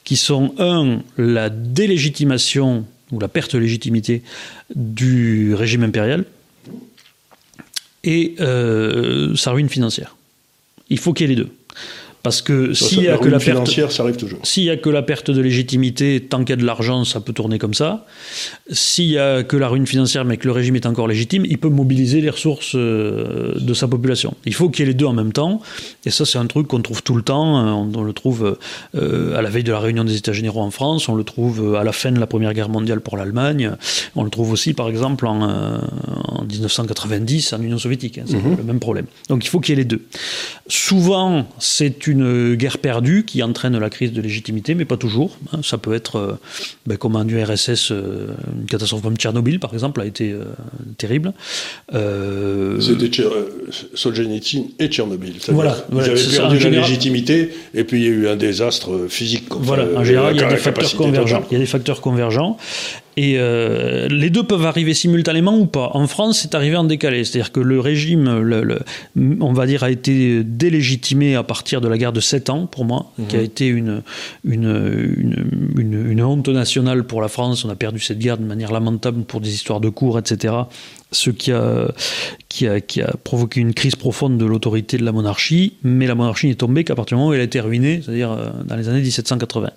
[0.02, 4.22] qui sont un, la délégitimation ou la perte de légitimité
[4.74, 6.24] du régime impérial
[8.02, 10.16] et sa ruine financière.
[10.90, 11.50] Il faut qu'il y ait les deux.
[12.24, 14.38] Parce que s'il y a que la perte ça arrive toujours.
[14.44, 17.20] S'il y a que la perte de légitimité, tant qu'il y a de l'argent, ça
[17.20, 18.06] peut tourner comme ça.
[18.70, 21.58] S'il y a que la ruine financière, mais que le régime est encore légitime, il
[21.58, 24.34] peut mobiliser les ressources euh, de sa population.
[24.46, 25.60] Il faut qu'il y ait les deux en même temps.
[26.06, 27.58] Et ça, c'est un truc qu'on trouve tout le temps.
[27.58, 28.56] Euh, on, le trouve
[28.94, 31.10] euh, à la veille de la réunion des États généraux en France.
[31.10, 33.72] On le trouve à la fin de la Première Guerre mondiale pour l'Allemagne.
[34.16, 38.16] On le trouve aussi, par exemple, en, en 1990 en Union soviétique.
[38.16, 38.56] Hein, c'est mhm.
[38.56, 39.04] le même problème.
[39.28, 40.06] Donc il faut qu'il y ait les deux.
[40.68, 45.36] Souvent, c'est une une guerre perdue qui entraîne la crise de légitimité, mais pas toujours.
[45.52, 45.60] Hein.
[45.62, 46.32] Ça peut être, euh,
[46.86, 48.28] ben, comme en URSS, euh,
[48.60, 50.44] une catastrophe comme Tchernobyl, par exemple, a été euh,
[50.96, 51.32] terrible.
[52.80, 53.10] C'était
[53.94, 55.34] Solzhenitsyn et Tchernobyl.
[55.48, 59.06] Voilà, voilà, Ils avaient perdu la légitimité, et puis il y a eu un désastre
[59.08, 59.44] physique.
[59.50, 61.44] Voilà, en général, il y a des facteurs convergents.
[61.50, 62.56] Il y a des facteurs convergents.
[63.16, 65.90] Et euh, les deux peuvent arriver simultanément ou pas.
[65.94, 67.24] En France, c'est arrivé en décalé.
[67.24, 68.80] C'est-à-dire que le régime, le,
[69.16, 72.84] on va dire, a été délégitimé à partir de la guerre de 7 ans, pour
[72.84, 73.26] moi, mhm.
[73.26, 74.02] qui a été une
[74.44, 75.44] une,
[75.76, 77.64] une, une, honte nationale pour la France.
[77.64, 80.54] On a perdu cette guerre de manière lamentable pour des histoires de cours, etc
[81.14, 81.88] ce qui a,
[82.48, 86.14] qui, a, qui a provoqué une crise profonde de l'autorité de la monarchie, mais la
[86.14, 88.76] monarchie n'est tombée qu'à partir du moment où elle a été ruinée, c'est-à-dire euh, dans
[88.76, 89.70] les années 1780.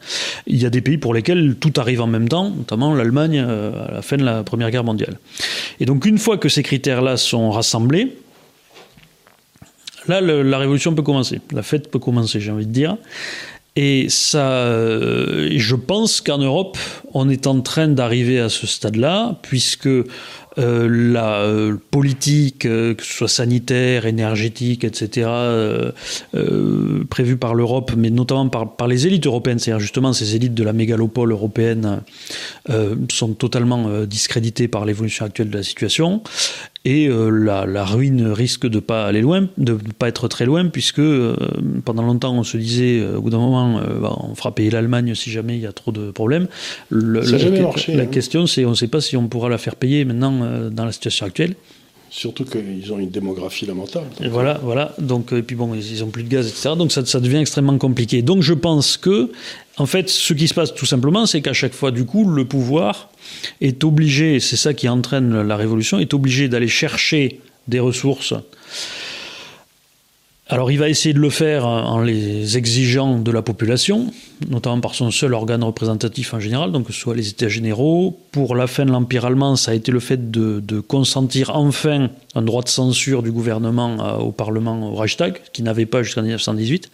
[0.48, 3.88] Il y a des pays pour lesquels tout arrive en même temps, notamment l'Allemagne euh,
[3.88, 5.20] à la fin de la Première Guerre mondiale.
[5.80, 8.18] Et donc une fois que ces critères-là sont rassemblés,
[10.08, 12.98] là la révolution peut commencer, la fête peut commencer, j'ai envie de dire.
[13.80, 16.80] Et ça, euh, je pense qu'en Europe,
[17.14, 19.88] on est en train d'arriver à ce stade-là, puisque
[20.58, 25.30] euh, la euh, politique, euh, que ce soit sanitaire, énergétique, etc.,
[27.10, 30.64] prévue par l'Europe, mais notamment par, par les élites européennes, c'est-à-dire justement ces élites de
[30.64, 32.02] la mégalopole européenne,
[33.10, 36.22] sont totalement discréditées par l'évolution actuelle de la situation.
[36.86, 41.02] Et la, la, ruine risque de pas aller loin, de pas être très loin, puisque
[41.84, 45.32] pendant longtemps on se disait, au bout d'un moment, bah, on fera payer l'Allemagne si
[45.32, 46.48] jamais il y a trop de problèmes.
[46.90, 47.38] Le, la,
[47.96, 48.06] la hein.
[48.06, 50.86] question, c'est on ne sait pas si on pourra la faire payer maintenant euh, dans
[50.86, 51.56] la situation actuelle.
[52.10, 54.08] Surtout qu'ils ont une démographie lamentable.
[54.24, 54.96] Et voilà, voilà.
[54.98, 56.70] Donc, et puis bon, ils n'ont plus de gaz, etc.
[56.78, 58.22] Donc ça, ça, devient extrêmement compliqué.
[58.22, 59.30] Donc je pense que,
[59.78, 62.46] en fait, ce qui se passe tout simplement, c'est qu'à chaque fois, du coup, le
[62.46, 63.10] pouvoir
[63.60, 68.34] est obligé, c'est ça qui entraîne la révolution, est obligé d'aller chercher des ressources
[70.50, 74.14] alors il va essayer de le faire en les exigeant de la population,
[74.50, 78.18] notamment par son seul organe représentatif en général, donc que ce soit les États généraux.
[78.32, 82.42] Pour la fin de l'Empire allemand, ça a été le fait de, consentir enfin un
[82.42, 86.90] droit de censure du gouvernement euh, au Parlement, au Reichstag, qui n'avait pas jusqu'en 1918.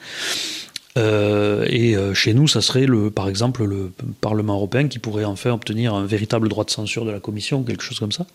[0.96, 3.92] Euh, et euh, chez nous, ça serait le, par exemple le
[4.22, 7.84] Parlement européen qui pourrait enfin obtenir un véritable droit de censure de la Commission, quelque
[7.84, 8.26] chose comme ça.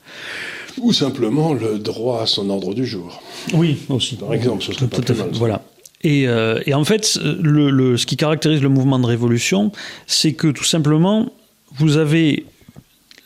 [0.79, 3.23] Ou simplement le droit à son ordre du jour.
[3.53, 4.17] Oui, aussi.
[4.17, 5.29] Par exemple, ce serait pas tout mal.
[5.33, 5.63] Voilà.
[6.03, 9.73] Et, euh, et, en fait, le, le, ce qui caractérise le mouvement de révolution,
[10.07, 11.33] c'est que tout simplement,
[11.77, 12.47] vous avez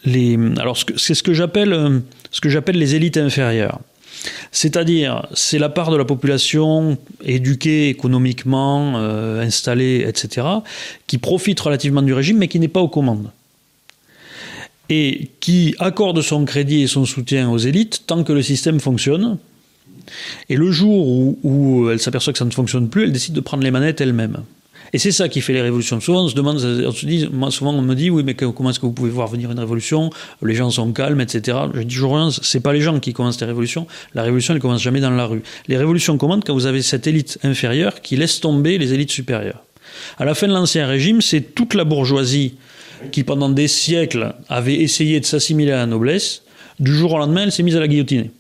[0.05, 0.39] les.
[0.59, 3.79] Alors, c'est ce que j'appelle ce que j'appelle les élites inférieures.
[4.51, 10.47] C'est-à-dire, c'est la part de la population éduquée économiquement, euh, installée, etc.,
[11.07, 13.31] qui profite relativement du régime, mais qui n'est pas aux commandes.
[14.89, 19.39] et qui accorde son crédit et son soutien aux élites tant que le système fonctionne.
[20.51, 23.41] Et le jour où, où elle s'aperçoit que ça ne fonctionne plus, elle décide de
[23.41, 24.43] prendre les manettes elle-même.
[24.95, 26.01] Et c'est ça qui fait les révolutions.
[26.01, 28.79] Souvent, on se demande, on se dit, souvent, on me dit, oui, mais comment est-ce
[28.79, 30.11] que vous pouvez voir venir une révolution?
[30.43, 31.59] Les gens sont calmes, etc.
[31.75, 33.87] Je dis toujours c'est pas les gens qui commencent les révolutions.
[34.15, 35.43] La révolution, elle commence jamais dans la rue.
[35.67, 39.63] Les révolutions commencent quand vous avez cette élite inférieure qui laisse tomber les élites supérieures.
[40.19, 42.57] À la fin de l'Ancien Régime, c'est toute la bourgeoisie
[43.13, 46.43] qui, pendant des siècles, avait essayé de s'assimiler à la noblesse.
[46.81, 48.31] Du jour au lendemain, elle s'est mise à la guillotiner.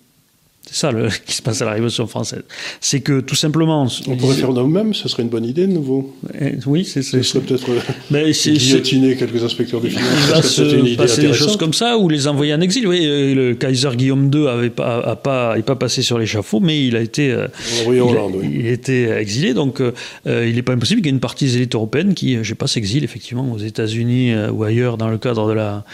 [0.66, 2.42] C'est ça le, qui se passe à la Révolution française.
[2.80, 3.88] C'est que tout simplement.
[4.06, 6.14] On pourrait faire nous-mêmes, ce serait une bonne idée de nouveau.
[6.40, 10.06] Eh, oui, c'est Ce serait peut-être euh, guillotiner quelques inspecteurs des finances.
[10.06, 12.86] Il va se passer des choses comme ça ou les envoyer en exil.
[12.86, 16.60] Oui, euh, le Kaiser Guillaume II avait pas, a pas, est pas passé sur l'échafaud,
[16.60, 17.32] mais il a été.
[17.32, 17.48] Euh,
[17.86, 18.50] il, Hollande, oui.
[18.60, 19.92] il été exilé, donc euh,
[20.26, 22.54] il n'est pas impossible qu'il y ait une partie des élites européennes qui, je sais
[22.54, 25.84] pas, s'exile effectivement aux États-Unis ou ailleurs dans le cadre de la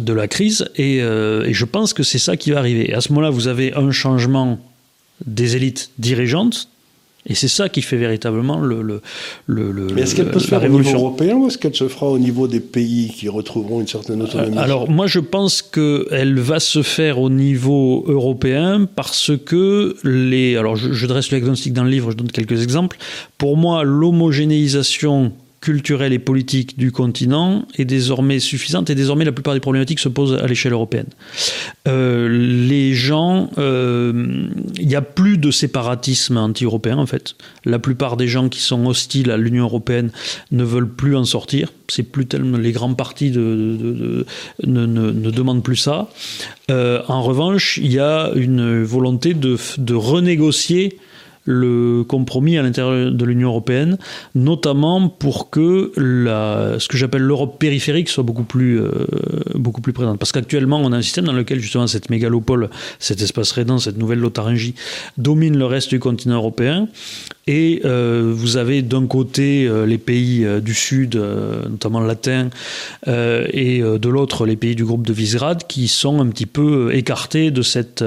[0.00, 0.68] de la crise.
[0.76, 2.90] Et, euh, et je pense que c'est ça qui va arriver.
[2.90, 4.58] Et à ce moment-là, vous avez un changement
[5.24, 6.68] des élites dirigeantes.
[7.24, 9.00] Et c'est ça qui fait véritablement le, le,
[9.46, 12.08] le, Mais est-ce qu'elle peut se faire au niveau européen ou est-ce qu'elle se fera
[12.08, 14.58] au niveau des pays qui retrouveront une certaine autonomie?
[14.58, 20.56] Alors moi je pense qu'elle va se faire au niveau européen parce que les...
[20.56, 22.98] Alors je, je dresse le diagnostic dans le livre, je donne quelques exemples.
[23.38, 25.32] Pour moi l'homogénéisation
[25.62, 30.08] culturelle et politique du continent est désormais suffisante et désormais la plupart des problématiques se
[30.08, 31.06] posent à l'échelle européenne.
[31.86, 34.48] Euh, les gens, il euh,
[34.80, 37.36] n'y a plus de séparatisme anti-européen en fait.
[37.64, 40.10] La plupart des gens qui sont hostiles à l'Union européenne
[40.50, 41.72] ne veulent plus en sortir.
[41.88, 44.24] C'est plus tellement les grands partis ne,
[44.66, 46.08] demandent plus ça.
[46.70, 50.98] Euh, en revanche, il y a une volonté de renégocier
[51.44, 53.98] le compromis à l'intérieur de l'Union européenne,
[54.34, 58.90] notamment pour que la, ce que j'appelle l'Europe périphérique soit beaucoup plus, euh,
[59.54, 60.18] beaucoup plus présente.
[60.18, 63.98] Parce qu'actuellement, on a un système dans lequel justement cette mégalopole, cet espace rédent, cette
[63.98, 64.74] nouvelle Lotharingie
[65.18, 66.88] domine le reste du continent européen.
[67.48, 72.50] Et euh, vous avez d'un côté euh, les pays euh, du Sud, notamment latins,
[73.08, 76.94] euh, et de l'autre les pays du groupe de Visegrad, qui sont un petit peu
[76.94, 78.04] écartés de cette...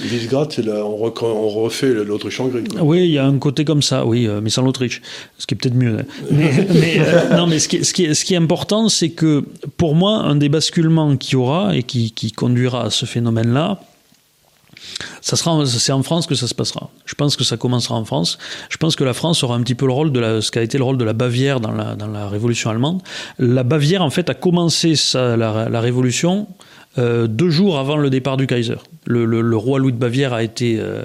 [0.00, 2.64] Visegrad, c'est on, on, refait l'Autriche-Hongrie.
[2.80, 5.02] Oui, il y a un côté comme ça, oui, mais sans l'Autriche,
[5.38, 5.98] ce qui est peut-être mieux.
[6.30, 9.44] Mais, mais non, mais ce qui, ce qui, est, ce qui est important, c'est que
[9.76, 13.80] pour moi, un des basculements qu'il y aura et qui, qui conduira à ce phénomène-là,
[15.20, 16.90] ça sera, c'est en France que ça se passera.
[17.04, 18.38] Je pense que ça commencera en France.
[18.68, 20.62] Je pense que la France aura un petit peu le rôle de la, ce qu'a
[20.62, 23.02] été le rôle de la Bavière dans la, Révolution allemande.
[23.38, 26.46] La Bavière, en fait, a commencé la, Révolution
[26.98, 28.78] euh, deux jours avant le départ du Kaiser.
[29.06, 31.04] Le roi Louis de Bavière a, été, euh,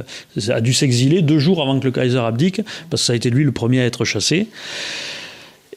[0.50, 3.30] a dû s'exiler deux jours avant que le Kaiser abdique, parce que ça a été
[3.30, 4.48] lui le premier à être chassé.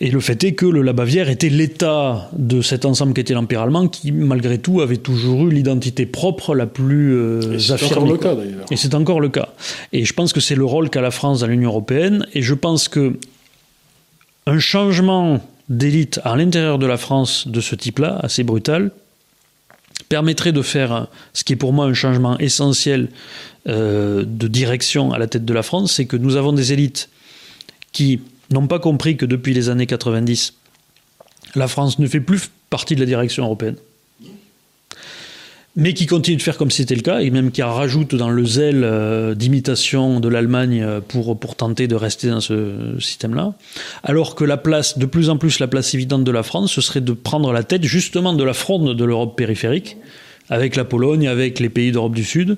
[0.00, 3.32] Et le fait est que le, la Bavière était l'état de cet ensemble qui était
[3.32, 7.82] l'Empire allemand, qui malgré tout avait toujours eu l'identité propre la plus euh, et c'est
[7.84, 8.66] encore le cas d'ailleurs.
[8.70, 9.48] Et c'est encore le cas.
[9.92, 12.26] Et je pense que c'est le rôle qu'a la France dans l'Union européenne.
[12.34, 13.18] Et je pense que
[14.46, 18.92] un changement d'élite à l'intérieur de la France de ce type-là, assez brutal,
[20.08, 23.08] permettrait de faire ce qui est pour moi un changement essentiel
[23.66, 27.08] euh, de direction à la tête de la France, c'est que nous avons des élites
[27.92, 28.20] qui
[28.50, 30.54] n'ont pas compris que depuis les années 90,
[31.54, 33.76] la France ne fait plus partie de la direction européenne.
[35.78, 38.46] Mais qui continue de faire comme c'était le cas, et même qui rajoute dans le
[38.46, 43.52] zèle euh, d'imitation de l'Allemagne euh, pour, pour tenter de rester dans ce système-là.
[44.02, 46.80] Alors que la place, de plus en plus la place évidente de la France, ce
[46.80, 49.98] serait de prendre la tête justement de la fronde de l'Europe périphérique,
[50.48, 52.56] avec la Pologne, avec les pays d'Europe du Sud,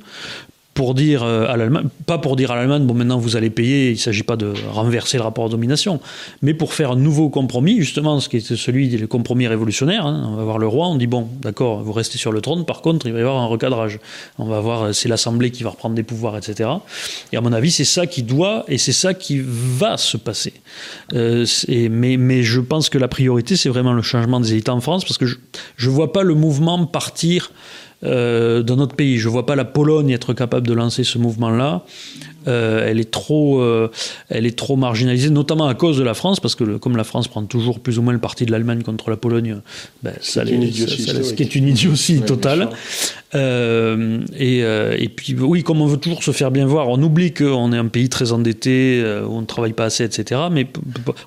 [0.79, 3.89] pour dire euh, à l'Allemagne, pas pour dire à l'Allemagne, bon maintenant vous allez payer,
[3.89, 5.99] il ne s'agit pas de renverser le rapport de domination,
[6.41, 10.07] mais pour faire un nouveau compromis, justement, ce qui est celui des compromis révolutionnaires.
[10.07, 12.65] Hein, on va voir le roi, on dit bon, d'accord, vous restez sur le trône,
[12.65, 13.99] par contre, il va y avoir un recadrage.
[14.39, 16.71] On va voir, c'est l'Assemblée qui va reprendre des pouvoirs, etc.
[17.33, 20.53] Et à mon avis, c'est ça qui doit et c'est ça qui va se passer.
[21.13, 21.45] Euh,
[21.91, 25.05] mais, mais je pense que la priorité, c'est vraiment le changement des élites en France,
[25.05, 27.51] parce que je ne vois pas le mouvement partir
[28.05, 29.19] euh, dans notre pays.
[29.19, 31.83] Je ne vois pas la Pologne être capable de lancer ce mouvement-là.
[32.47, 33.91] Euh, elle est trop, euh,
[34.29, 37.05] elle est trop marginalisée, notamment à cause de la France, parce que le, comme la
[37.05, 39.61] France prend toujours plus ou moins le parti de l'Allemagne contre la Pologne,
[40.03, 42.71] ben, ça, les, une ça, ça, ce qui est une idiotie totale.
[43.35, 47.35] Euh, et, et, puis oui, comme on veut toujours se faire bien voir, on oublie
[47.35, 50.43] qu'on est un pays très endetté, où on ne travaille pas assez, etc.
[50.51, 50.67] Mais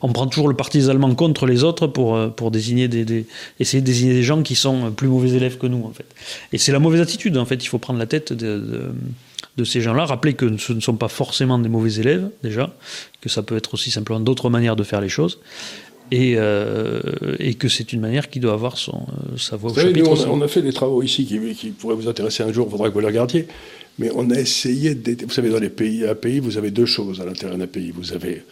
[0.02, 3.26] on prend toujours le parti des Allemands contre les autres pour, pour désigner des, des,
[3.60, 6.06] essayer de désigner des gens qui sont plus mauvais élèves que nous, en fait.
[6.54, 7.64] Et c'est la mauvaise attitude, en fait.
[7.64, 8.82] Il faut prendre la tête de, de
[9.58, 10.06] de ces gens-là.
[10.06, 12.74] Rappelez que ce ne sont pas forcément des mauvais élèves, déjà,
[13.20, 15.40] que ça peut être aussi simplement d'autres manières de faire les choses.
[16.12, 16.38] et,
[17.40, 19.06] et que c'est une manière qui doit avoir son,
[19.38, 20.28] sa voix au chapitre.
[20.30, 22.90] on, a, fait des travaux ici qui, qui pourraient vous intéresser un jour, il faudra
[22.90, 23.48] que vous les regardiez.
[23.98, 25.26] Mais on a essayé de...
[25.26, 27.92] Vous savez, dans les pays, pays, vous avez deux choses à l'intérieur d'un pays.
[27.92, 28.44] Vous avez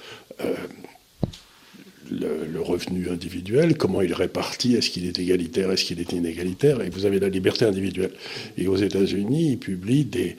[2.12, 6.82] le, revenu individuel, comment il est réparti, est-ce qu'il est égalitaire, est-ce qu'il est inégalitaire,
[6.82, 8.12] et vous avez la liberté individuelle.
[8.58, 10.38] Et aux États-Unis, ils publient des,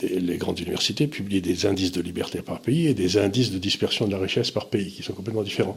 [0.00, 4.06] les grandes universités publient des indices de liberté par pays et des indices de dispersion
[4.06, 5.76] de la richesse par pays, qui sont complètement différents.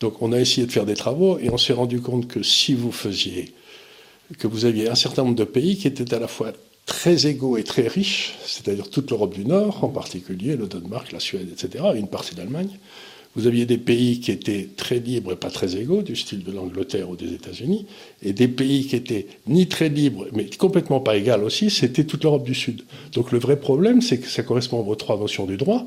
[0.00, 2.74] Donc on a essayé de faire des travaux et on s'est rendu compte que si
[2.74, 3.52] vous faisiez,
[4.38, 6.52] que vous aviez un certain nombre de pays qui étaient à la fois
[6.86, 11.20] très égaux et très riches, c'est-à-dire toute l'Europe du Nord, en particulier le Danemark, la
[11.20, 12.78] Suède, etc., et une partie d'Allemagne,
[13.36, 16.50] vous aviez des pays qui étaient très libres et pas très égaux, du style de
[16.50, 17.86] l'Angleterre ou des États-Unis,
[18.22, 22.24] et des pays qui étaient ni très libres, mais complètement pas égaux aussi, c'était toute
[22.24, 22.82] l'Europe du Sud.
[23.12, 25.86] Donc le vrai problème, c'est que ça correspond à vos trois notions du droit,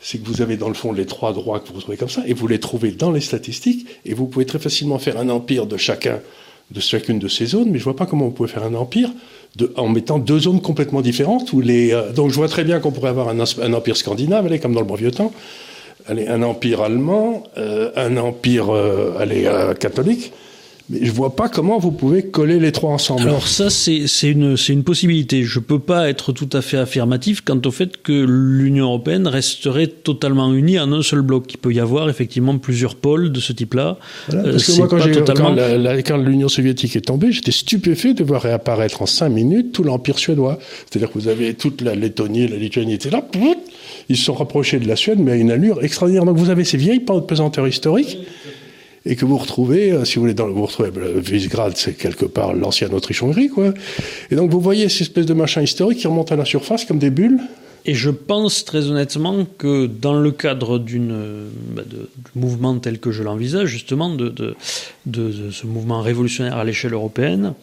[0.00, 2.22] c'est que vous avez dans le fond les trois droits que vous retrouvez comme ça,
[2.26, 5.66] et vous les trouvez dans les statistiques, et vous pouvez très facilement faire un empire
[5.66, 6.20] de chacun,
[6.70, 9.10] de chacune de ces zones, mais je vois pas comment vous pouvez faire un empire
[9.76, 11.52] en mettant deux zones complètement différentes.
[11.52, 14.46] Où les, euh, donc je vois très bien qu'on pourrait avoir un, un empire scandinave,
[14.46, 15.32] allez, comme dans le bon vieux temps,
[16.06, 20.32] allez, un empire allemand, euh, un empire euh, allez, euh, catholique.
[20.90, 23.22] Mais je vois pas comment vous pouvez coller les trois ensemble.
[23.22, 25.44] Alors ça, c'est une, une possibilité.
[25.44, 29.86] Je peux pas être tout à fait affirmatif quant au fait que l'Union européenne resterait
[29.86, 31.44] totalement unie en un seul bloc.
[31.54, 33.96] Il peut y avoir effectivement plusieurs pôles de ce type-là.
[34.26, 35.54] parce que moi, quand, totalement...
[36.04, 40.18] quand l'Union soviétique est tombée, j'étais stupéfait de voir réapparaître en cinq minutes tout l'empire
[40.18, 40.58] suédois.
[40.90, 43.24] C'est-à-dire que vous avez toute la Lettonie, la Lituanie là.
[44.08, 46.24] Ils se sont rapprochés de la Suède, mais à une allure extraordinaire.
[46.24, 48.18] Donc vous avez ces vieilles pesanteurs historiques
[49.04, 52.24] et que vous retrouvez, euh, si vous voulez, dans, vous retrouvez euh, Visegrad, c'est quelque
[52.24, 53.74] part l'ancienne Autriche-Hongrie, quoi.
[54.30, 56.98] Et donc vous voyez ces espèces de machins historiques qui remontent à la surface comme
[56.98, 57.40] des bulles.
[57.84, 63.10] Et je pense très honnêtement que dans le cadre d'une bah de, mouvement tel que
[63.10, 64.54] je l'envisage, justement, de, de,
[65.06, 67.54] de, ce mouvement révolutionnaire à l'échelle européenne,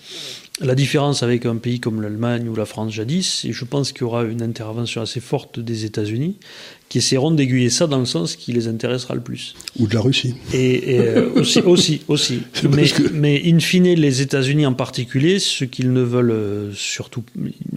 [0.62, 4.02] la différence avec un pays comme l'Allemagne ou la France jadis, et je pense qu'il
[4.02, 6.36] y aura une intervention assez forte des États-Unis
[6.90, 9.56] qui essaieront d'aiguiller ça dans le sens qui les intéressera le plus.
[9.80, 10.34] Ou de la Russie.
[10.54, 12.42] Et, euh, aussi, aussi, aussi.
[12.70, 17.24] Mais, mais, in fine, les États-Unis en particulier, ce qu'ils ne veulent euh, surtout,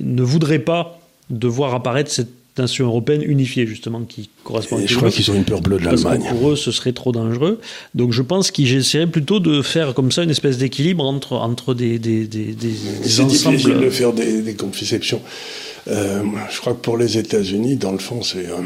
[0.01, 1.02] ne voudraient pas
[1.33, 2.29] de voir apparaître cette
[2.59, 5.85] nation européenne unifiée, justement, qui correspond et Je crois qu'ils ont une peur bleue de
[5.85, 6.23] l'Allemagne.
[6.29, 7.61] Pour eux, ce serait trop dangereux.
[7.95, 11.75] Donc je pense qu'ils essaieraient plutôt de faire comme ça une espèce d'équilibre entre, entre
[11.75, 12.73] des, des, des, des,
[13.05, 15.23] C'est difficile de faire des, des conceptions.
[15.89, 18.47] Euh, je crois que pour les États-Unis, dans le fond, c'est.
[18.47, 18.61] Euh,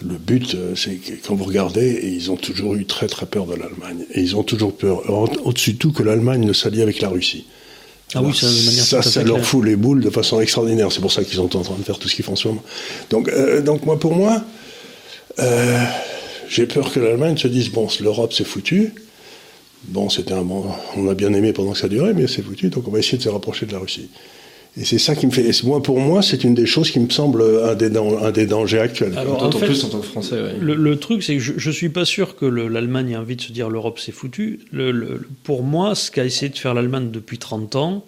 [0.00, 3.46] le but, euh, c'est que quand vous regardez, ils ont toujours eu très très peur
[3.46, 4.04] de l'Allemagne.
[4.12, 5.02] Et ils ont toujours peur,
[5.44, 7.46] au-dessus de tout, que l'Allemagne ne s'allie avec la Russie.
[8.14, 10.90] Ah oui, ça, de manière ça, ça leur fout les boules de façon extraordinaire.
[10.90, 12.48] C'est pour ça qu'ils sont en train de faire tout ce qu'ils font en ce
[12.48, 12.62] moment.
[13.10, 14.42] Donc, euh, donc moi, pour moi,
[15.38, 15.84] euh,
[16.48, 18.94] j'ai peur que l'Allemagne se dise bon, l'Europe c'est foutu.
[19.84, 20.64] Bon, c'était un bon,
[20.96, 22.70] on a bien aimé pendant que ça durait, mais c'est foutu.
[22.70, 24.08] Donc on va essayer de se rapprocher de la Russie.
[24.78, 25.50] Et c'est ça qui me fait.
[25.64, 28.78] Moi, pour moi, c'est une des choses qui me semble un des, un des dangers
[28.78, 29.18] actuels.
[29.18, 30.36] Alors, en plus en tant que Français.
[30.60, 33.52] Le, truc, c'est que je, ne suis pas sûr que l'Allemagne ait envie de se
[33.52, 34.60] dire l'Europe c'est foutu.
[34.70, 38.04] Le, pour moi, ce qu'a essayé de faire l'Allemagne depuis 30 ans,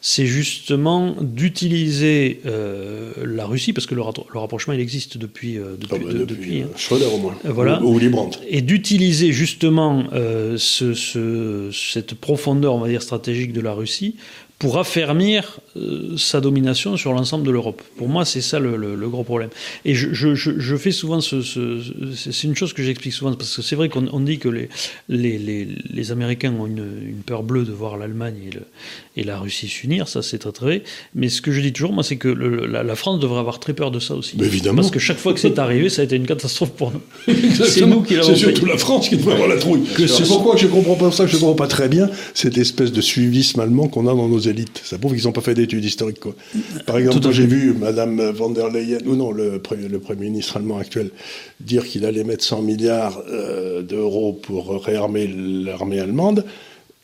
[0.00, 5.96] c'est justement d'utiliser euh, la Russie, parce que le, rapprochement il existe depuis euh, depuis,
[6.00, 6.68] ah bah, depuis, hein.
[6.76, 12.78] Schröder au moins, voilà, ou, ou et d'utiliser justement euh, ce, ce, cette profondeur, on
[12.78, 14.14] va dire stratégique de la Russie
[14.58, 17.80] pour affermir euh, sa domination sur l'ensemble de l'Europe.
[17.96, 19.50] Pour moi, c'est ça le, le, gros problème.
[19.84, 21.80] Et je, je, je fais souvent ce, ce
[22.16, 24.68] c'est une chose que j'explique souvent parce que c'est vrai qu'on dit que les,
[25.08, 26.78] les, les, les, Américains ont une,
[27.08, 28.50] une, peur bleue de voir l'Allemagne et,
[29.18, 30.82] et, la Russie s'unir, ça c'est très vrai.
[31.14, 33.74] Mais ce que je dis toujours, moi, c'est que la, la, France devrait avoir très
[33.74, 34.36] peur de ça aussi.
[34.38, 34.76] Mais évidemment.
[34.76, 37.00] Parce que chaque fois que c'est arrivé, ça a été une catastrophe pour nous.
[37.66, 38.28] c'est nous qui l'avons.
[38.28, 39.84] C'est surtout la France qui devrait avoir la trouille.
[39.96, 43.00] C'est pourquoi je comprends pas ça, que je comprends pas très bien cette espèce de
[43.00, 44.80] suivisme allemand qu'on a dans nos élites.
[44.84, 46.20] Ça prouve qu'ils n'ont pas fait d'études historiques.
[46.20, 46.34] Quoi.
[46.86, 50.56] Par exemple, quand j'ai vu Madame von der Leyen, ou non, le, le Premier ministre
[50.56, 51.10] allemand actuel,
[51.60, 56.44] dire qu'il allait mettre 100 milliards euh, d'euros pour réarmer l'armée allemande,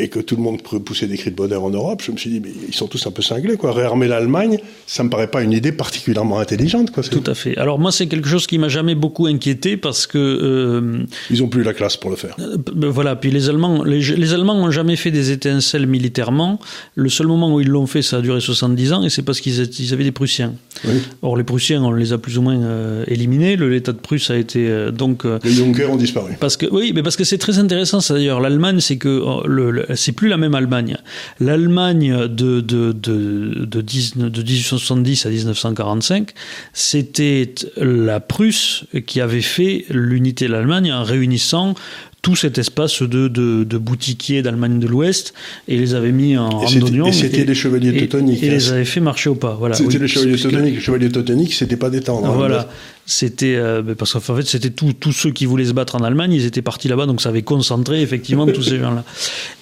[0.00, 2.28] et que tout le monde poussait des cris de bonheur en Europe, je me suis
[2.28, 3.72] dit, mais ils sont tous un peu cinglés, quoi.
[3.72, 7.04] Réarmer l'Allemagne, ça me paraît pas une idée particulièrement intelligente, quoi.
[7.04, 7.56] Tout à fait.
[7.58, 11.48] Alors moi, c'est quelque chose qui m'a jamais beaucoup inquiété parce que euh, ils ont
[11.48, 12.34] plus la classe pour le faire.
[12.40, 13.14] Euh, ben voilà.
[13.14, 16.58] Puis les Allemands, les, les, Allemands ont jamais fait des étincelles militairement.
[16.96, 19.40] Le seul moment où ils l'ont fait, ça a duré 70 ans, et c'est parce
[19.40, 20.54] qu'ils avaient des Prussiens.
[20.84, 20.94] Oui.
[21.22, 23.56] Or les Prussiens, on les a plus ou moins euh, éliminés.
[23.56, 25.22] L'État de Prusse a été euh, donc.
[25.24, 26.32] les Junkers ont disparu.
[26.40, 28.40] Parce que oui, mais parce que c'est très intéressant, ça d'ailleurs.
[28.40, 30.96] L'Allemagne, c'est que le c'est plus la même Allemagne.
[31.40, 36.30] L'Allemagne de, de, de, de, 1870 à 1945,
[36.72, 41.74] c'était la Prusse qui avait fait l'unité de l'Allemagne en réunissant
[42.24, 45.34] tout cet espace de, de, de boutiquiers d'Allemagne de l'Ouest
[45.68, 47.06] et les avait mis en randonnion.
[47.06, 48.42] Et c'était les chevaliers teutoniques.
[48.42, 49.54] Et, les avait fait marcher au pas.
[49.58, 49.74] Voilà.
[49.74, 50.74] C'était les chevaliers teutoniques.
[50.76, 52.26] Les chevaliers teutoniques, c'était pas des tendres.
[52.30, 52.34] Hein.
[52.34, 52.68] voilà.
[53.06, 56.46] C'était euh, parce qu'en fait, c'était tous ceux qui voulaient se battre en Allemagne, ils
[56.46, 59.04] étaient partis là-bas, donc ça avait concentré effectivement tous ces gens-là.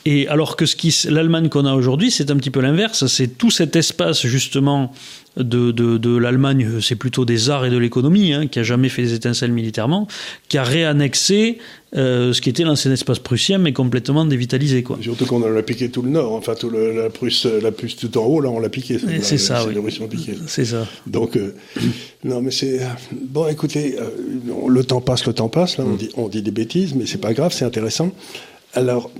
[0.05, 3.07] Et alors que ce qui, l'Allemagne qu'on a aujourd'hui, c'est un petit peu l'inverse.
[3.07, 4.93] C'est tout cet espace justement
[5.36, 8.88] de, de, de l'Allemagne, c'est plutôt des arts et de l'économie, hein, qui a jamais
[8.88, 10.07] fait des étincelles militairement,
[10.49, 11.59] qui a réannexé
[11.97, 14.82] euh, ce qui était l'ancien espace prussien, mais complètement dévitalisé.
[14.82, 14.99] Quoi.
[15.01, 18.24] Surtout qu'on a piqué tout le nord, enfin tout la Prusse, la Prusse tout en
[18.24, 18.99] haut, là on l'a piqué.
[19.22, 19.74] C'est ça, oui.
[20.47, 20.86] C'est ça.
[21.07, 21.55] Donc, euh,
[22.25, 22.81] non mais c'est
[23.12, 23.49] bon.
[23.49, 24.11] Écoutez, euh,
[24.68, 25.79] le temps passe, le temps passe.
[25.79, 25.97] Là, on mm.
[25.97, 28.12] dit, on dit des bêtises, mais c'est pas grave, c'est intéressant.
[28.75, 29.11] Alors.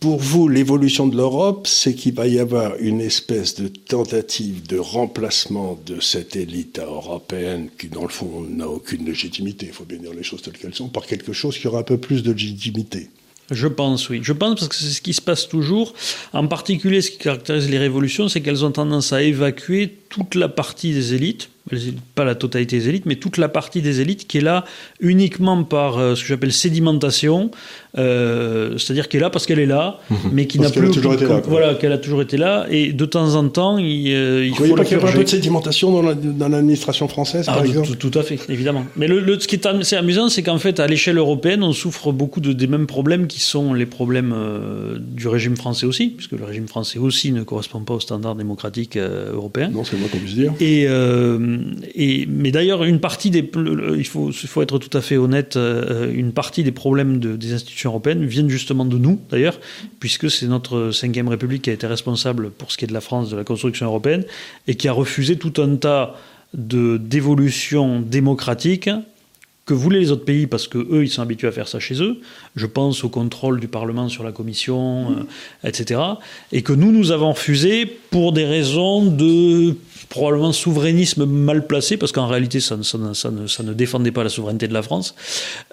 [0.00, 4.78] Pour vous, l'évolution de l'Europe, c'est qu'il va y avoir une espèce de tentative de
[4.78, 9.98] remplacement de cette élite européenne qui, dans le fond, n'a aucune légitimité, il faut bien
[9.98, 12.32] dire les choses telles qu'elles sont, par quelque chose qui aura un peu plus de
[12.32, 13.10] légitimité.
[13.50, 14.20] Je pense, oui.
[14.22, 15.94] Je pense parce que c'est ce qui se passe toujours.
[16.32, 20.48] En particulier, ce qui caractérise les révolutions, c'est qu'elles ont tendance à évacuer toute la
[20.48, 21.50] partie des élites,
[22.14, 24.64] pas la totalité des élites, mais toute la partie des élites qui est là
[25.00, 27.50] uniquement par euh, ce que j'appelle sédimentation,
[27.98, 30.18] euh, c'est-à-dire qu'elle est là parce qu'elle est là, mhm.
[30.32, 30.90] mais qui n'a plus.
[30.90, 34.12] toujours été là, voilà, qu'elle a toujours été là, et de temps en temps, il,
[34.12, 34.74] euh, il faut.
[34.76, 38.16] pas qu'il y a un peu de sédimentation dans l'administration française, par ah, exemple tout,
[38.18, 38.84] à fait, évidemment.
[38.96, 42.12] Mais le, ce qui est assez amusant, c'est qu'en fait, à l'échelle européenne, on souffre
[42.12, 46.32] beaucoup de, des mêmes problèmes qui sont les problèmes euh, du régime français aussi, puisque
[46.32, 49.68] le régime français aussi ne correspond pas aux standards démocratiques européens.
[49.68, 50.52] Non, c'est moi qu'on puisse dire.
[50.60, 50.86] Et,
[51.94, 53.50] et mais d'ailleurs, une partie des,
[53.96, 57.90] il faut, faut être tout à fait honnête, une partie des problèmes de, des institutions
[57.90, 59.58] européennes viennent justement de nous, d'ailleurs,
[59.98, 63.00] puisque c'est notre cinquième République qui a été responsable pour ce qui est de la
[63.00, 64.24] France, de la construction européenne,
[64.66, 66.16] et qui a refusé tout un tas
[66.54, 68.90] de d'évolutions démocratiques
[69.66, 72.02] que voulaient les autres pays parce que eux ils sont habitués à faire ça chez
[72.02, 72.20] eux.
[72.56, 76.00] Je pense au contrôle du Parlement sur la Commission, euh, etc.
[76.50, 79.76] Et que nous nous avons refusé pour des raisons de
[80.08, 84.24] probablement souverainisme mal placé, parce qu'en réalité, ça ne, ça, ne, ça, ne, défendait pas
[84.24, 85.14] la souveraineté de la France.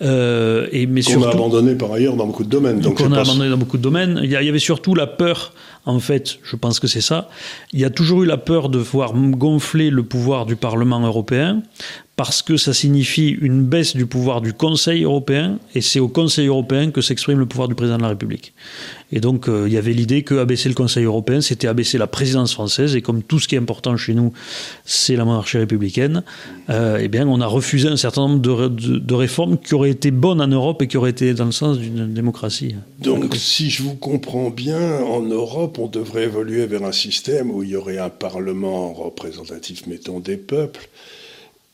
[0.02, 2.80] Euh, et, mais qu'on a abandonné par ailleurs dans beaucoup de domaines.
[2.80, 4.20] Donc qu'on a abandonné dans beaucoup de domaines.
[4.24, 5.54] Il y, avait surtout la peur,
[5.86, 7.30] en fait, je pense que c'est ça.
[7.74, 11.62] Il y a toujours eu la peur de voir gonfler le pouvoir du Parlement européen,
[12.16, 16.48] parce que ça signifie une baisse du pouvoir du Conseil européen, et c'est au Conseil
[16.48, 18.54] européen que s'exprime le pouvoir du président de la République.
[19.12, 22.54] Et donc, euh, il y avait l'idée qu'abaisser le Conseil européen, c'était abaisser la présidence
[22.54, 24.34] française, et comme tout ce qui est important chez nous,
[24.84, 26.24] c'est la monarchie républicaine,
[26.70, 28.68] euh, eh bien, on a refusé un certain nombre de,
[29.00, 31.78] de, réformes qui auraient été bonnes en Europe et qui auraient été dans le sens
[31.78, 32.76] d'une démocratie.
[33.00, 37.64] Donc, si je vous comprends bien, en Europe, on devrait évoluer vers un système où
[37.64, 40.90] il y aurait un Parlement représentatif, mettons, des peuples,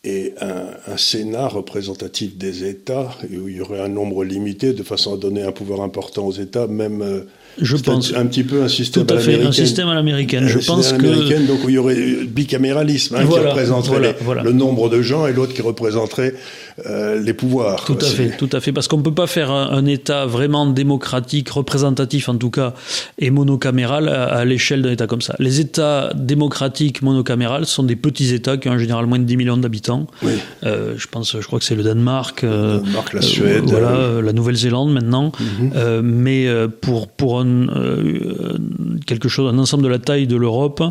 [0.04, 5.14] et un, Sénat représentatif des États, où il y aurait un nombre limité, de façon
[5.14, 7.22] à donner un pouvoir important aux États, même euh,
[7.62, 10.48] je pense un petit peu un système tout à fait un système à l'américaine.
[10.48, 15.02] Je pense que donc où il y aurait bicaméralisme, hein, qui représenterait le nombre de
[15.02, 16.34] gens et l'autre qui représenterait
[16.88, 17.86] euh, les pouvoirs.
[17.86, 20.66] Tout à fait, tout à fait, parce qu'on ne peut pas faire un, État vraiment
[20.66, 22.74] démocratique, représentatif en tout cas,
[23.20, 25.36] et monocaméral à, l'échelle d'un État comme ça.
[25.40, 29.38] Les États démocratiques monocamérales sont des petits États qui ont en général moins de 10
[29.38, 30.08] millions d'habitants.
[30.64, 34.22] Euh, je pense, je crois que c'est le Danemark, euh, le Danemark la Suède, voilà,
[34.22, 35.32] la Nouvelle-Zélande maintenant.
[35.40, 36.02] Mhm.
[36.02, 36.48] mais
[36.82, 37.68] pour pour un,
[39.06, 40.82] quelque chose, un ensemble de la taille de l'Europe,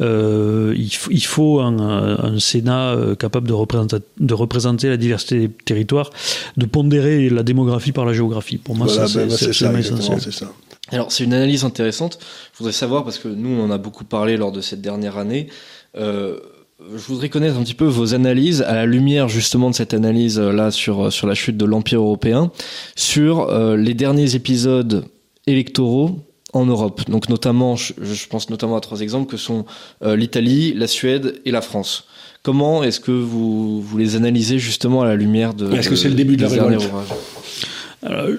[0.00, 6.10] il, il, faut un, un Sénat capable de représenter, de représenter la diversité des territoires,
[6.56, 8.58] de pondérer la démographie par la géographie.
[8.58, 10.52] Pour moi, ben, c'est ça, ça.
[10.92, 12.18] Alors, c'est une analyse intéressante.
[12.52, 15.18] Je voudrais savoir, parce que nous, on en a beaucoup parlé lors de cette dernière
[15.18, 15.48] année,
[15.96, 16.38] euh,
[16.80, 20.38] je voudrais connaître un petit peu vos analyses à la lumière justement de cette analyse
[20.38, 22.50] euh, là sur euh, sur la chute de l'empire européen,
[22.96, 25.04] sur les derniers épisodes
[25.46, 26.20] électoraux
[26.52, 27.08] en Europe.
[27.08, 29.64] Donc notamment, je, pense notamment à trois exemples que sont
[30.02, 32.06] l'Italie, la Suède et la France.
[32.42, 35.70] Comment est-ce que vous, vous les analysez justement à la lumière de.
[35.72, 36.90] Est-ce que c'est le début de la révolte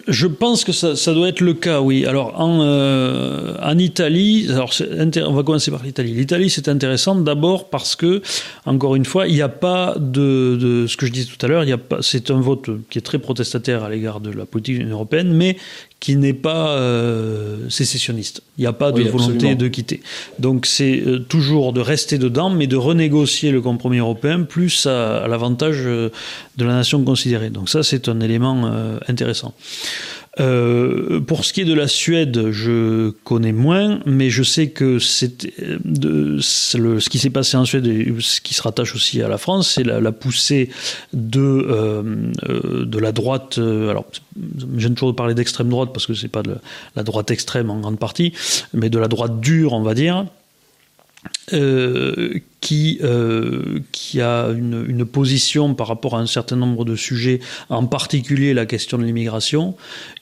[0.08, 2.06] je pense que ça, ça, doit être le cas, oui.
[2.08, 4.74] Alors en, euh, en Italie, alors
[5.28, 6.14] on va commencer par l'Italie.
[6.14, 8.22] L'Italie, c'est intéressant d'abord parce que,
[8.66, 11.48] encore une fois, il n'y a pas de, de, ce que je disais tout à
[11.48, 11.64] l'heure.
[11.64, 14.48] Il y a pas, c'est un vote qui est très protestataire à l'égard de la
[14.48, 15.58] politique européenne, mais
[16.02, 18.42] qui n'est pas euh, sécessionniste.
[18.58, 20.02] Il n'y a pas de volonté de quitter.
[20.40, 25.28] Donc c'est euh, toujours de rester dedans, mais de renégocier le compromis européen plus à,
[25.28, 26.10] l'avantage euh,
[26.58, 27.52] de la nation considérée.
[27.52, 28.72] Donc ça, c'est un élément
[29.08, 29.54] intéressant.
[30.40, 34.98] Euh, pour ce qui est de la Suède, je connais moins, mais je sais que
[34.98, 35.46] c'est
[35.84, 39.38] de, ce qui s'est passé en Suède et ce qui se rattache aussi à la
[39.38, 40.70] France, c'est la, poussée
[41.12, 42.04] de, euh,
[42.48, 43.58] euh, de la droite.
[43.58, 44.06] alors,
[44.78, 46.56] j'aime toujours parler d'extrême droite parce que c'est pas de
[46.96, 48.32] la droite extrême en grande partie,
[48.74, 50.26] mais de la droite dure, on va dire.
[52.62, 53.02] qui,
[53.92, 58.54] qui a une, une, position par rapport à un certain nombre de sujets, en particulier
[58.54, 59.76] la question de l'immigration,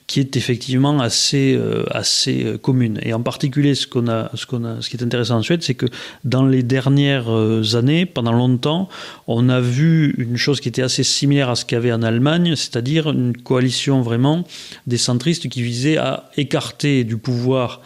[0.09, 2.99] qui est effectivement assez, euh, assez euh, commune.
[3.03, 5.61] Et en particulier, ce, qu'on a, ce, qu'on a, ce qui est intéressant en Suède,
[5.61, 5.85] c'est que
[6.23, 8.89] dans les dernières euh, années, pendant longtemps,
[9.27, 12.01] on a vu une chose qui était assez similaire à ce qu'il y avait en
[12.01, 14.45] Allemagne, c'est-à-dire une coalition vraiment
[14.87, 17.81] des centristes qui visait à écarter du pouvoir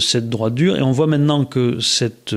[0.00, 0.76] cette droite dure.
[0.76, 2.34] Et on voit maintenant que cette,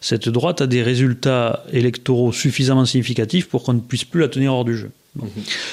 [0.00, 4.54] cette droite a des résultats électoraux suffisamment significatifs pour qu'on ne puisse plus la tenir
[4.54, 4.90] hors du jeu.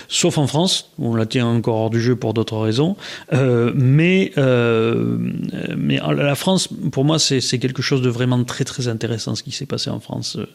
[0.08, 2.96] Sauf en France, on la tient encore hors du jeu pour d'autres raisons.
[3.34, 5.18] Euh, mais, euh,
[5.76, 9.52] mais la France, pour moi, c'est quelque chose de vraiment très très intéressant ce qui
[9.52, 10.46] s'est passé en France euh,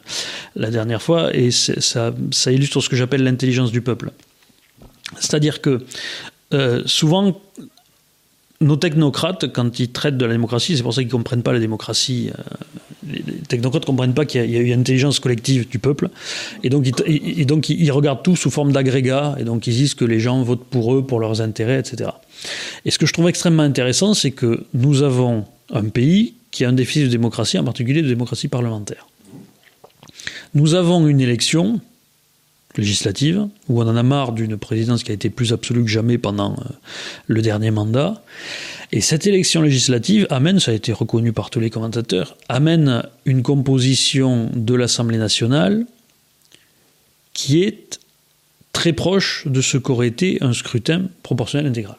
[0.55, 1.35] la dernière fois.
[1.35, 4.11] Et ça, ça illustre ce que j'appelle l'intelligence du peuple.
[5.19, 5.85] C'est-à-dire que
[6.85, 7.41] souvent,
[8.61, 11.53] nos technocrates, quand ils traitent de la démocratie, c'est pour ça qu'ils ne comprennent pas
[11.53, 12.31] la démocratie.
[13.09, 16.09] Les technocrates ne comprennent pas qu'il y, a eu une intelligence collective du peuple.
[16.63, 19.35] Et donc, ils, donc, ils regardent tout sous forme d'agrégat.
[19.39, 22.09] Et donc, ils disent que les gens votent pour eux, pour leurs intérêts, etc.
[22.85, 26.69] Et ce que je trouve extrêmement intéressant, c'est que nous avons un pays qui a
[26.69, 29.07] un déficit de démocratie, en particulier de démocratie parlementaire.
[30.53, 31.81] Nous avons une élection
[32.77, 36.17] législative, où on en a marre d'une présidence qui a été plus absolue que jamais
[36.17, 36.63] pendant euh,
[37.27, 38.21] le dernier mandat.
[38.91, 43.43] Et cette élection législative amène, ça a été reconnu par tous les commentateurs, amène une
[43.43, 45.85] composition de l'Assemblée nationale
[47.33, 47.99] qui est
[48.71, 51.97] très proche de ce qu'aurait été un scrutin proportionnel intégral.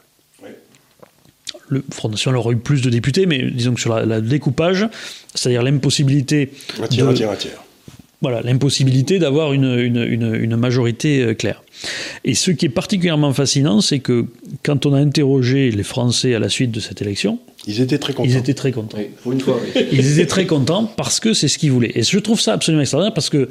[1.69, 4.89] Le Front National aurait eu plus de députés, mais disons que sur le découpage,
[5.35, 6.51] c'est-à-dire l'impossibilité.
[6.81, 7.68] de,
[8.21, 11.63] voilà, l'impossibilité d'avoir une, une, une, majorité euh, claire.
[12.25, 14.27] Et ce qui est particulièrement fascinant, c'est que
[14.65, 18.13] quand on a interrogé les Français à la suite de cette élection, ils étaient très
[18.13, 18.29] contents.
[18.29, 18.99] Ils étaient très contents.
[19.31, 19.61] une fois,
[19.93, 21.93] Ils étaient très contents parce que c'est ce qu'ils voulaient.
[21.95, 23.49] Et je trouve ça absolument extraordinaire parce que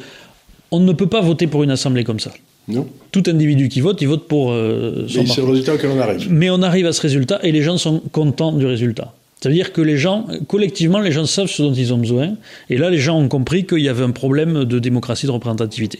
[0.71, 2.33] on ne peut pas voter pour une assemblée comme ça.
[2.67, 2.87] Non.
[3.11, 6.27] Tout individu qui vote, il vote pour euh, son C'est le résultat auquel on arrive.
[6.29, 9.13] Mais on arrive à ce résultat et les gens sont contents du résultat.
[9.41, 12.35] Ça veut dire que les gens, collectivement, les gens savent ce dont ils ont besoin.
[12.69, 15.99] Et là, les gens ont compris qu'il y avait un problème de démocratie, de représentativité.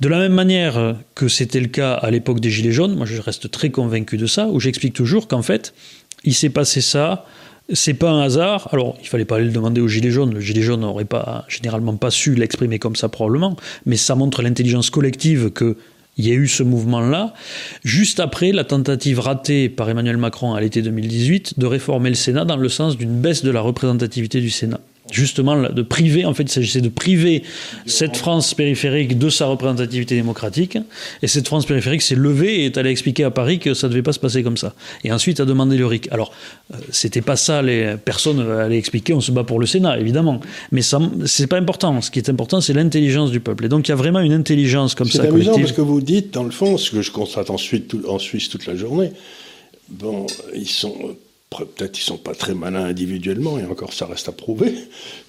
[0.00, 3.20] De la même manière que c'était le cas à l'époque des Gilets jaunes, moi je
[3.20, 5.74] reste très convaincu de ça, où j'explique toujours qu'en fait,
[6.24, 7.24] il s'est passé ça.
[7.72, 8.68] C'est pas un hasard.
[8.72, 10.34] Alors, il fallait pas aller le demander aux Gilets jaunes.
[10.34, 13.56] Le Gilet jaune n'aurait pas, généralement pas su l'exprimer comme ça probablement.
[13.86, 15.76] Mais ça montre l'intelligence collective que
[16.16, 17.32] il y a eu ce mouvement-là,
[17.84, 22.44] juste après la tentative ratée par Emmanuel Macron à l'été 2018 de réformer le Sénat
[22.44, 24.80] dans le sens d'une baisse de la représentativité du Sénat
[25.10, 27.42] justement de priver, en fait, il s'agissait de priver
[27.86, 30.78] cette France périphérique de sa représentativité démocratique.
[31.22, 33.92] Et cette France périphérique s'est levée et est allée expliquer à Paris que ça ne
[33.92, 34.74] devait pas se passer comme ça.
[35.04, 36.08] Et ensuite a demandé le RIC.
[36.12, 36.32] Alors,
[36.72, 40.40] euh, c'était pas ça, les personnes allaient expliquer, on se bat pour le Sénat, évidemment.
[40.70, 42.00] Mais ça, c'est pas important.
[42.00, 43.66] Ce qui est important, c'est l'intelligence du peuple.
[43.66, 45.22] Et donc, il y a vraiment une intelligence comme ça.
[45.22, 48.18] C'est amusant parce que vous dites, dans le fond, ce que je constate ensuite en
[48.18, 49.12] Suisse toute la journée,
[49.88, 51.16] bon, ils sont
[51.58, 54.74] peut-être ils sont pas très malins individuellement, et encore ça reste à prouver,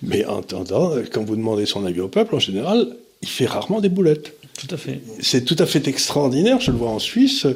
[0.01, 3.79] mais en attendant, quand vous demandez son avis au peuple, en général, il fait rarement
[3.79, 4.33] des boulettes.
[4.59, 4.99] Tout à fait.
[5.19, 6.61] C'est tout à fait extraordinaire.
[6.61, 7.47] Je le vois en Suisse.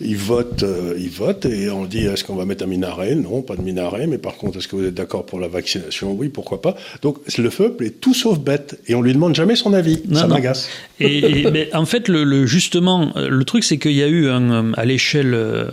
[0.00, 3.14] Ils votent, euh, ils votent et on dit est-ce qu'on va mettre un minaret?
[3.14, 4.06] Non, pas de minaret.
[4.06, 6.12] Mais par contre, est-ce que vous êtes d'accord pour la vaccination?
[6.12, 6.76] Oui, pourquoi pas.
[7.00, 10.02] Donc le peuple est tout sauf bête et on lui demande jamais son avis.
[10.12, 10.68] ça m'agace.
[11.00, 14.84] Et, mais en fait, le, justement, le truc c'est qu'il y a eu un, à
[14.84, 15.70] l'échelle euh,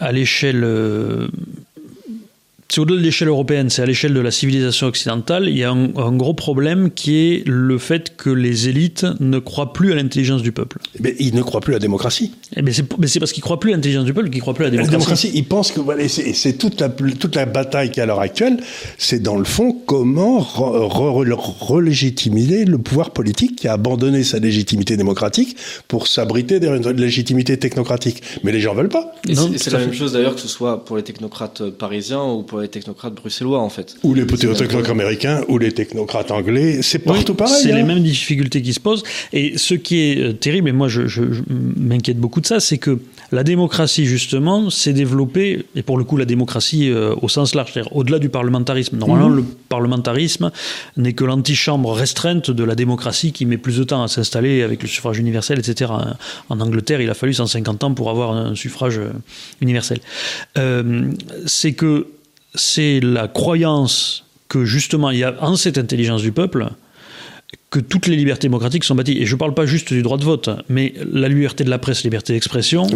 [0.00, 1.28] à l'échelle euh,
[2.68, 5.70] c'est au-delà de l'échelle européenne, c'est à l'échelle de la civilisation occidentale, il y a
[5.70, 10.42] un, gros problème qui est le fait que les élites ne croient plus à l'intelligence
[10.42, 10.78] du peuple.
[10.98, 12.32] Mais ils ne croient plus à la démocratie.
[12.56, 14.66] Eh mais c'est parce qu'ils croient plus à l'intelligence du peuple qu'ils croient plus à
[14.66, 14.92] la démocratie.
[14.92, 18.06] La démocratie, ils pensent que voilà, c'est toute la toute la bataille qui est à
[18.06, 18.58] l'heure actuelle,
[18.98, 25.56] c'est dans le fond comment relégitimer le pouvoir politique qui a abandonné sa légitimité démocratique
[25.88, 28.22] pour s'abriter derrière une légitimité technocratique.
[28.42, 29.14] Mais les gens veulent pas.
[29.56, 32.62] C'est la même chose d'ailleurs que ce soit pour les technocrates parisiens ou pour pour
[32.62, 33.96] les technocrates bruxellois, en fait.
[34.02, 37.54] Ou les technocrates américains, ou les technocrates anglais, c'est partout pareil.
[37.62, 37.76] C'est hein.
[37.76, 39.02] les mêmes difficultés qui se posent.
[39.34, 41.20] Et ce qui est euh, terrible, et moi je, je
[41.76, 42.98] m'inquiète beaucoup de ça, c'est que
[43.32, 47.72] la démocratie, justement, s'est développée, et pour le coup, la démocratie euh, au sens large,
[47.72, 48.96] c'est-à-dire au-delà du parlementarisme.
[48.96, 49.36] Normalement, mhm.
[49.36, 50.50] le parlementarisme
[50.96, 54.80] n'est que l'antichambre restreinte de la démocratie qui met plus de temps à s'installer avec
[54.80, 55.92] le suffrage universel, etc.
[56.48, 59.10] En Angleterre, il a fallu 150 ans pour avoir un suffrage euh,
[59.60, 59.98] universel.
[60.56, 61.10] Euh,
[61.46, 62.06] c'est que
[62.56, 66.68] c'est la croyance que justement il y a en cette intelligence du peuple
[67.70, 69.18] que toutes les libertés démocratiques sont bâties.
[69.18, 71.78] Et je ne parle pas juste du droit de vote, mais la liberté de la
[71.78, 72.86] presse, liberté d'expression,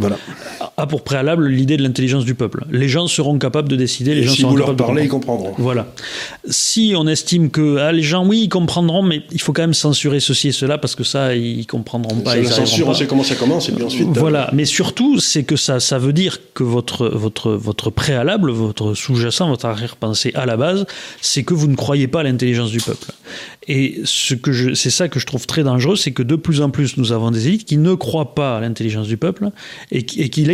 [0.80, 2.64] a pour préalable l'idée de l'intelligence du peuple.
[2.70, 4.14] Les gens seront capables de décider.
[4.14, 5.52] Les Et gens si seront vous leur capables parlez, ils comprendront.
[5.58, 5.92] Voilà.
[6.48, 9.74] Si on estime que ah, les gens, oui, ils comprendront, mais il faut quand même
[9.74, 12.32] censurer ceci et cela parce que ça, ils comprendront pas.
[12.32, 14.08] C'est la censure, on sait comment ça commence, et puis ensuite.
[14.08, 14.50] Euh, voilà.
[14.52, 19.48] Mais surtout, c'est que ça, ça veut dire que votre, votre, votre préalable, votre sous-jacent,
[19.48, 20.86] votre arrière-pensée à la base,
[21.20, 23.12] c'est que vous ne croyez pas à l'intelligence du peuple.
[23.68, 26.60] Et ce que je, c'est ça que je trouve très dangereux, c'est que de plus
[26.60, 29.50] en plus nous avons des élites qui ne croient pas à l'intelligence du peuple
[29.92, 30.44] et qui, et qui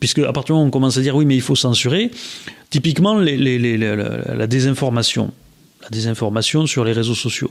[0.00, 2.10] Puisque à partir du moment où on commence à dire oui mais il faut censurer,
[2.70, 5.32] typiquement la désinformation
[5.84, 7.50] la désinformation sur les réseaux sociaux.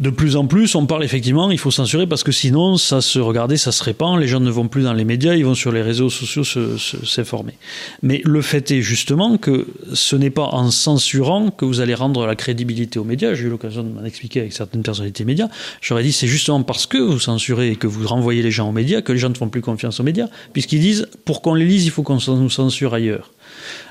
[0.00, 3.18] De plus en plus, on parle effectivement, il faut censurer parce que sinon, ça se
[3.18, 5.72] regarder, ça se répand, les gens ne vont plus dans les médias, ils vont sur
[5.72, 7.54] les réseaux sociaux s'informer.
[8.02, 12.26] Mais le fait est justement que ce n'est pas en censurant que vous allez rendre
[12.26, 13.34] la crédibilité aux médias.
[13.34, 15.48] J'ai eu l'occasion de m'en expliquer avec certaines personnalités médias.
[15.80, 18.72] J'aurais dit, c'est justement parce que vous censurez et que vous renvoyez les gens aux
[18.72, 21.64] médias que les gens ne font plus confiance aux médias, puisqu'ils disent, pour qu'on les
[21.64, 23.32] lise, il faut qu'on nous censure ailleurs.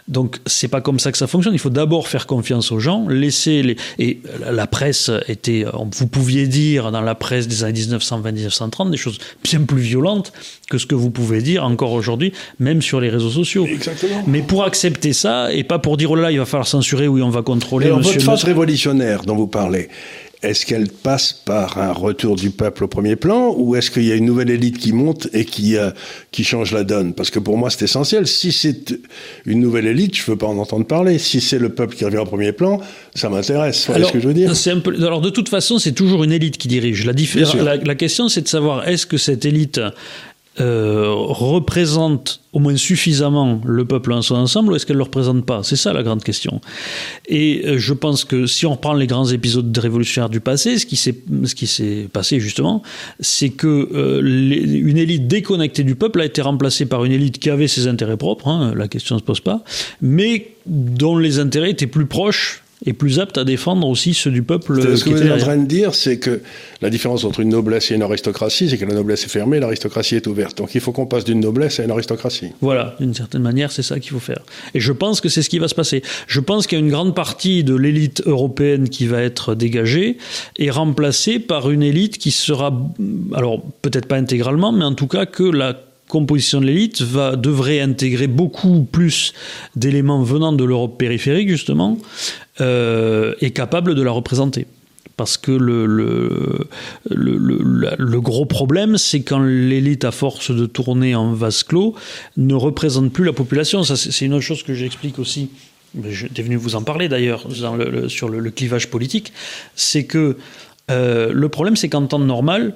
[0.08, 1.54] Donc c'est pas comme ça que ça fonctionne.
[1.54, 4.20] Il faut d'abord faire confiance aux gens, laisser les et
[4.52, 9.62] la presse était, vous pouviez dire dans la presse des années 1920-1930 des choses bien
[9.62, 10.32] plus violentes
[10.70, 13.66] que ce que vous pouvez dire encore aujourd'hui, même sur les réseaux sociaux.
[13.66, 14.24] Exactement.
[14.28, 17.08] Mais pour accepter ça et pas pour dire oh là là il va falloir censurer
[17.08, 17.88] ou on va contrôler.
[17.88, 19.90] Alors, votre phase révolutionnaire dont vous parlez,
[20.46, 24.12] est-ce qu'elle passe par un retour du peuple au premier plan ou est-ce qu'il y
[24.12, 25.92] a une nouvelle élite qui monte et qui, euh,
[26.32, 27.14] qui change la donne?
[27.14, 28.28] Parce que pour moi, c'est essentiel.
[28.28, 28.98] Si c'est
[29.46, 31.18] une nouvelle élite, je ne veux pas en entendre parler.
[31.20, 32.80] Si c'est le peuple qui revient au premier plan,
[33.14, 33.90] ça m'intéresse.
[33.90, 34.52] Vous ce que je veux dire?
[34.52, 37.06] un peu, Alors, de toute façon, c'est toujours une élite qui dirige.
[37.06, 37.14] La,
[37.64, 39.80] la, la question, c'est de savoir est-ce que cette élite,
[40.62, 45.04] euh, représente au moins suffisamment le peuple en son ensemble ou est-ce qu'elle ne le
[45.04, 45.64] représente pas?
[45.64, 46.62] C'est ça la grande question.
[47.28, 50.80] Et euh, je pense que si on reprend les grands épisodes de révolutionnaires du passé,
[50.80, 52.84] ce qui s'est, ce qui s'est passé justement,
[53.20, 57.50] c'est que euh, une élite déconnectée du peuple a été remplacée par une élite qui
[57.50, 59.64] avait ses intérêts propres, hein, la question ne se pose pas,
[60.02, 64.44] mais dont les intérêts étaient plus proches et plus apte à défendre aussi ceux du
[64.44, 64.98] peuple.
[64.98, 66.42] Ce que vous êtes en train de dire, c'est que
[66.82, 70.16] la différence entre une noblesse et une aristocratie, c'est que la noblesse est fermée, l'aristocratie
[70.16, 70.58] est ouverte.
[70.58, 72.50] Donc il faut qu'on passe d'une noblesse à une aristocratie.
[72.62, 74.42] Voilà, d'une certaine manière, c'est ça qu'il faut faire.
[74.74, 76.04] Et je pense que c'est ce qui va se passer.
[76.28, 80.18] Je pense qu'il y a une grande partie de l'élite européenne qui va être dégagée
[80.58, 82.78] et remplacée par une élite qui sera,
[83.34, 85.76] alors peut-être pas intégralement, mais en tout cas que la
[86.08, 89.34] composition de l'élite va devrait intégrer beaucoup plus
[89.76, 91.98] d'éléments venant de l'Europe périphérique justement
[92.62, 94.68] euh, est capable de la représenter.
[95.18, 96.68] Parce que le, le,
[97.10, 101.96] le, gros problème, c'est quand l'élite, à force de tourner en vase clos,
[102.36, 103.84] ne représente plus la population.
[103.84, 105.50] Ça, c'est une autre chose que j'explique aussi.
[106.10, 107.46] J'étais venu vous en parler d'ailleurs
[108.10, 109.32] sur le, clivage politique.
[109.76, 110.36] C'est que
[110.92, 112.76] euh, le problème, c'est qu'en temps normal,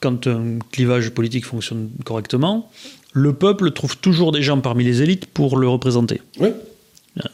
[0.00, 2.70] quand un clivage politique fonctionne correctement,
[3.12, 6.20] le peuple trouve toujours des gens parmi les élites pour le représenter.
[6.38, 6.48] Oui.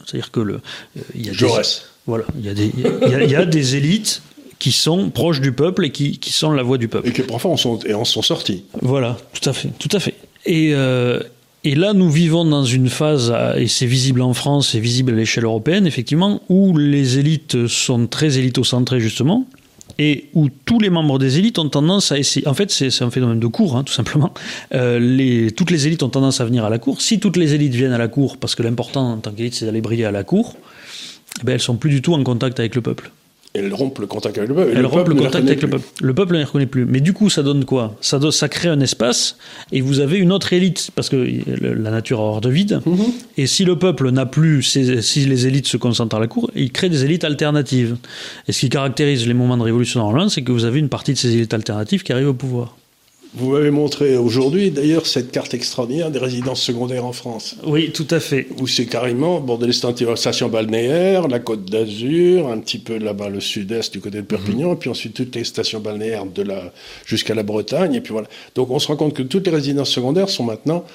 [0.05, 1.79] C'est-à-dire que le, euh, il y a Jaurès.
[1.79, 4.21] Des, voilà, il y, a des, il, y a, des élites
[4.59, 7.09] qui sont proches du peuple et qui, qui sont la voix du peuple.
[7.09, 8.63] Et qui parfois en sont, et en sont sortis.
[8.81, 10.15] Voilà, tout à fait, tout à fait.
[10.45, 11.21] Et, euh,
[11.65, 15.15] et là, nous vivons dans une phase, et c'est visible en France, c'est visible à
[15.15, 19.47] l'échelle européenne, effectivement, où les élites sont très élitocentrées, justement,
[19.99, 22.47] et où tous les membres des élites ont tendance à essayer.
[22.47, 24.33] En fait, c'est un phénomène de cour, hein, tout simplement.
[24.73, 27.01] Euh, toutes les élites ont tendance à venir à la cour.
[27.01, 29.65] Si toutes les élites viennent à la cour, parce que l'important en tant qu'élite, c'est
[29.65, 30.55] d'aller briller à la cour,
[31.41, 33.11] eh ben, elles sont plus du tout en contact avec le peuple.
[33.55, 34.71] Elles rompent le contact avec le peuple.
[34.71, 35.85] Elles le le contact avec le peuple.
[36.01, 36.85] Le peuple ne les reconnaît plus.
[36.85, 37.95] Mais du coup, ça donne quoi?
[38.01, 39.37] Ça, ça crée un espace
[39.71, 41.27] et vous avez une autre élite, parce que
[41.61, 42.81] la nature a horreur de vide.
[42.85, 42.97] Mhm.
[43.37, 46.71] Et si le peuple n'a plus, si les élites se concentrent à la cour, il
[46.71, 47.97] crée des élites alternatives.
[48.47, 50.89] Et ce qui caractérise les moments de révolution en Hollande, c'est que vous avez une
[50.89, 52.75] partie de ces élites alternatives qui arrivent au pouvoir.
[53.35, 57.55] Vous m'avez montré aujourd'hui, d'ailleurs, cette carte extraordinaire des résidences secondaires en France.
[57.65, 58.47] Oui, tout à fait.
[58.59, 63.91] Où c'est carrément Bordelais station balnéaire, la Côte d'Azur, un petit peu là-bas le sud-est
[63.91, 64.73] du côté de Perpignan, mhm.
[64.73, 66.71] et puis ensuite toutes les stations balnéaires de la
[67.05, 68.27] jusqu'à la Bretagne, et puis voilà.
[68.53, 70.85] Donc on se rend compte que toutes les résidences secondaires sont maintenant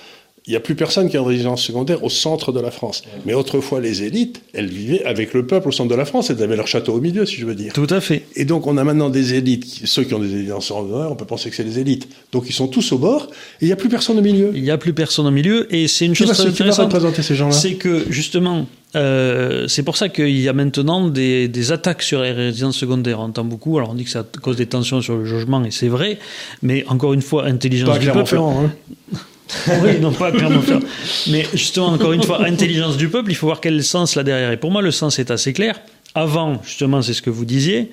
[0.48, 3.02] Il n'y a plus personne qui a une résidence secondaire au centre de la France.
[3.26, 6.30] Mais autrefois, les élites, elles vivaient avec le peuple au centre de la France.
[6.30, 7.74] Elles avaient leur château au milieu, si je veux dire.
[7.74, 8.22] Tout à fait.
[8.34, 9.66] Et donc, on a maintenant des élites.
[9.84, 12.08] Ceux qui ont des résidences secondaires, on peut penser que c'est les élites.
[12.32, 13.28] Donc, ils sont tous au bord.
[13.60, 14.50] Et il n'y a plus personne au milieu.
[14.54, 15.72] Il n'y a plus personne au milieu.
[15.74, 16.86] Et c'est une Qui chose va, très qui intéressante.
[16.94, 17.52] représenter ces gens-là?
[17.52, 22.22] C'est que justement, euh, c'est pour ça qu'il y a maintenant des, des attaques sur
[22.22, 23.20] les résidences secondaires.
[23.20, 23.76] On entend beaucoup.
[23.76, 26.18] Alors on dit que c'est à cause des tensions sur le logement, et c'est vrai.
[26.62, 28.38] Mais encore une fois, intelligence Pas du peuple.
[28.38, 28.72] Hein.
[29.82, 30.80] Oui, non pas Clermont-Ferrand.
[31.28, 34.52] Mais justement, encore une fois, intelligence du peuple, il faut voir quel sens là derrière.
[34.52, 35.80] Et pour moi, le sens est assez clair.
[36.14, 37.90] Avant, justement, c'est ce que vous disiez,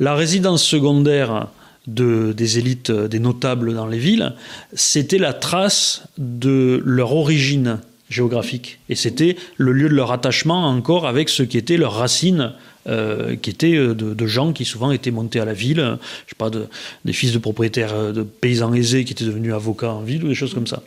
[0.00, 1.48] la résidence secondaire
[1.86, 4.34] de, des élites, euh, des notables dans les villes,
[4.74, 7.78] c'était la trace de leur origine
[8.10, 8.78] géographique.
[8.88, 12.52] Et c'était le lieu de leur attachement encore avec ce qui étaient leurs racines,
[12.88, 16.30] euh, qui étaient euh, de, de gens qui souvent étaient montés à la ville, je
[16.30, 16.66] sais pas, de,
[17.04, 20.28] des fils de propriétaires euh, de paysans aisés qui étaient devenus avocats en ville ou
[20.28, 20.82] des choses comme ça.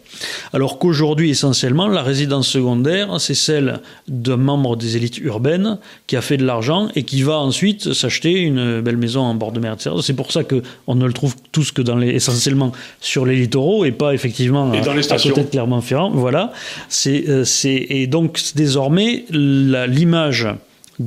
[0.54, 5.78] Alors qu'aujourd'hui, essentiellement, la résidence secondaire, c'est celle d'un membre des élites urbaines
[6.08, 9.52] qui a fait de l'argent et qui va ensuite s'acheter une belle maison en bord
[9.52, 9.74] de mer.
[9.74, 9.92] etc.
[10.02, 13.86] C'est pour ça qu'on ne le trouve tous que dans les, essentiellement sur les littoraux
[13.86, 15.30] et pas effectivement Et à- dans les à stations.
[15.30, 16.12] côté de Clermont-Ferrand.
[16.12, 16.54] Voilà.
[16.90, 20.48] C'est, c'est, et donc, désormais, la- l'image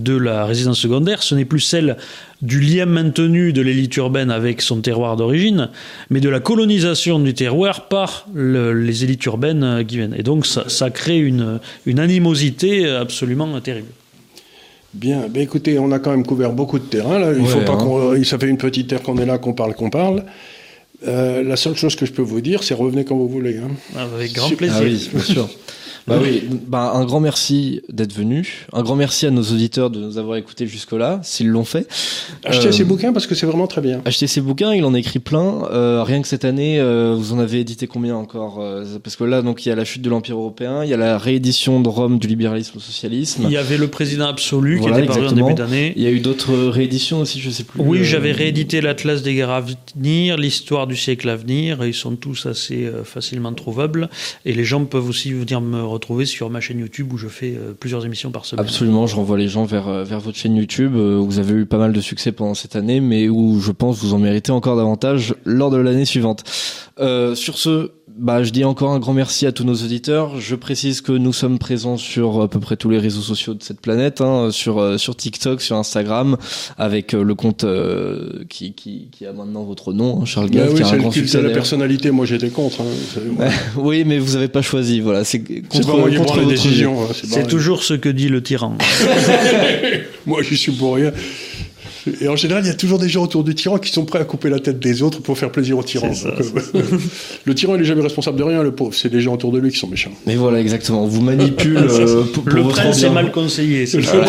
[0.03, 1.97] de la résidence secondaire, ce n'est plus celle
[2.43, 5.71] du lien maintenu de l'élite urbaine avec son terroir d'origine,
[6.11, 10.15] mais de la colonisation du terroir par le- les élites urbaines euh, qui viennent.
[10.19, 13.89] Et donc, ça, ça crée une, une animosité absolument terrible.
[14.93, 17.19] Bien, ben écoutez, on a quand même couvert beaucoup de terrain.
[17.19, 17.33] Là.
[17.33, 17.77] Il Ouais, faut pas hein.
[17.79, 20.23] qu'on, ça fait une petite heure qu'on est là, qu'on parle, qu'on parle.
[21.07, 23.57] Euh, la seule chose que je peux vous dire, c'est revenez quand vous voulez.
[23.59, 23.71] hein.
[23.99, 24.77] Avec grand plaisir.
[24.81, 25.49] Ah oui, bien sûr.
[26.07, 28.67] Bah oui, bah un grand merci d'être venu.
[28.75, 31.87] Un grand merci à nos auditeurs de nous avoir écoutés jusque-là, s'ils l'ont fait.
[32.45, 34.03] Achetez Euh, ces bouquins parce que c'est vraiment très bien.
[34.05, 35.63] Achetez ses bouquins, il en a écrit plein.
[35.73, 39.25] Euh, rien que cette année, euh, vous en avez édité combien encore Euh, Parce que
[39.25, 41.81] là, donc il y a la chute de l'Empire européen, il y a la réédition
[41.81, 43.43] de Rome du libéralisme au socialisme.
[43.47, 45.95] Il y avait le président absolu Voilà, qui était paru en début d'année.
[45.97, 47.81] Il y a eu d'autres rééditions aussi, je sais plus.
[47.81, 49.63] Oui, Euh, j'avais réédité l'Atlas des guerres à
[49.97, 54.11] venir, l'histoire du siècle à venir, et ils sont tous assez facilement trouvables.
[54.45, 57.55] Et les gens peuvent aussi venir me retrouver sur ma chaîne YouTube où je fais
[57.57, 58.65] euh, plusieurs émissions par semaine.
[58.65, 61.67] Absolument, je renvoie les gens vers, euh, vers votre chaîne YouTube euh, vous avez eu
[61.67, 64.77] pas mal de succès pendant cette année, mais où je pense vous en méritez encore
[64.77, 66.45] davantage lors de l'année suivante.
[67.01, 70.41] Euh, sur ce, bah, je dis encore un grand merci à tous nos auditeurs.
[70.41, 73.63] Je précise que nous sommes présents sur à peu près tous les réseaux sociaux de
[73.63, 76.37] cette planète, hein, sur, euh, sur TikTok, sur Instagram,
[76.79, 80.61] avec euh, le compte euh, qui, qui, qui a maintenant votre nom, hein, Charles Ben
[80.61, 81.43] Gave, oui, qui a c'est un grand succès.
[81.43, 82.13] la personnalité.
[82.13, 82.83] Moi, j'étais contre.
[82.83, 83.49] hein.
[83.77, 85.25] Oui, mais vous avez pas choisi, voilà.
[85.25, 86.97] C'est contre, pas moi contre les décisions.
[87.13, 88.77] c'est toujours ce que dit le tyran.
[90.27, 91.13] Moi, je suis pour rien.
[92.21, 94.19] Et en général, il y a toujours des gens autour du tyran qui sont prêts
[94.21, 96.13] à couper la tête des autres pour faire plaisir au tyran.
[96.13, 96.83] C'est ça, Donc, euh,
[97.45, 98.95] le tyran, il est jamais responsable de rien, le pauvre.
[98.95, 100.13] C'est les gens autour de lui qui sont méchants.
[100.27, 101.05] Mais voilà, exactement.
[101.05, 103.87] On vous manipule euh, pour, pour le votre prince est mal conseillé.
[103.87, 104.25] c'est ça.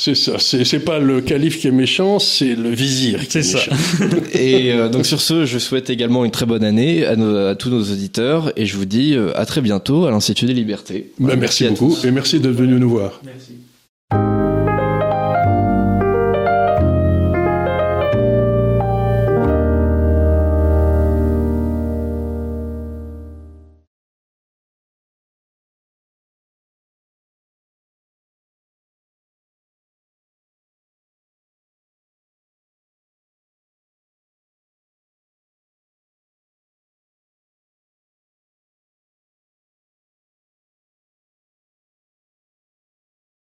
[0.00, 0.34] C'est ça.
[0.38, 3.58] C'est pas le calife qui est méchant, c'est le vizir qui est, C'est ça.
[3.58, 4.16] méchant.
[4.32, 7.56] Et euh, donc sur ce, je souhaite également une très bonne année à, nos- à
[7.56, 11.10] tous nos auditeurs et je vous dis euh, à très bientôt à l'Institut des Libertés.
[11.18, 12.04] Voilà, merci beaucoup tous.
[12.04, 13.20] et merci d'être venu nous voir.
[13.24, 13.54] Merci.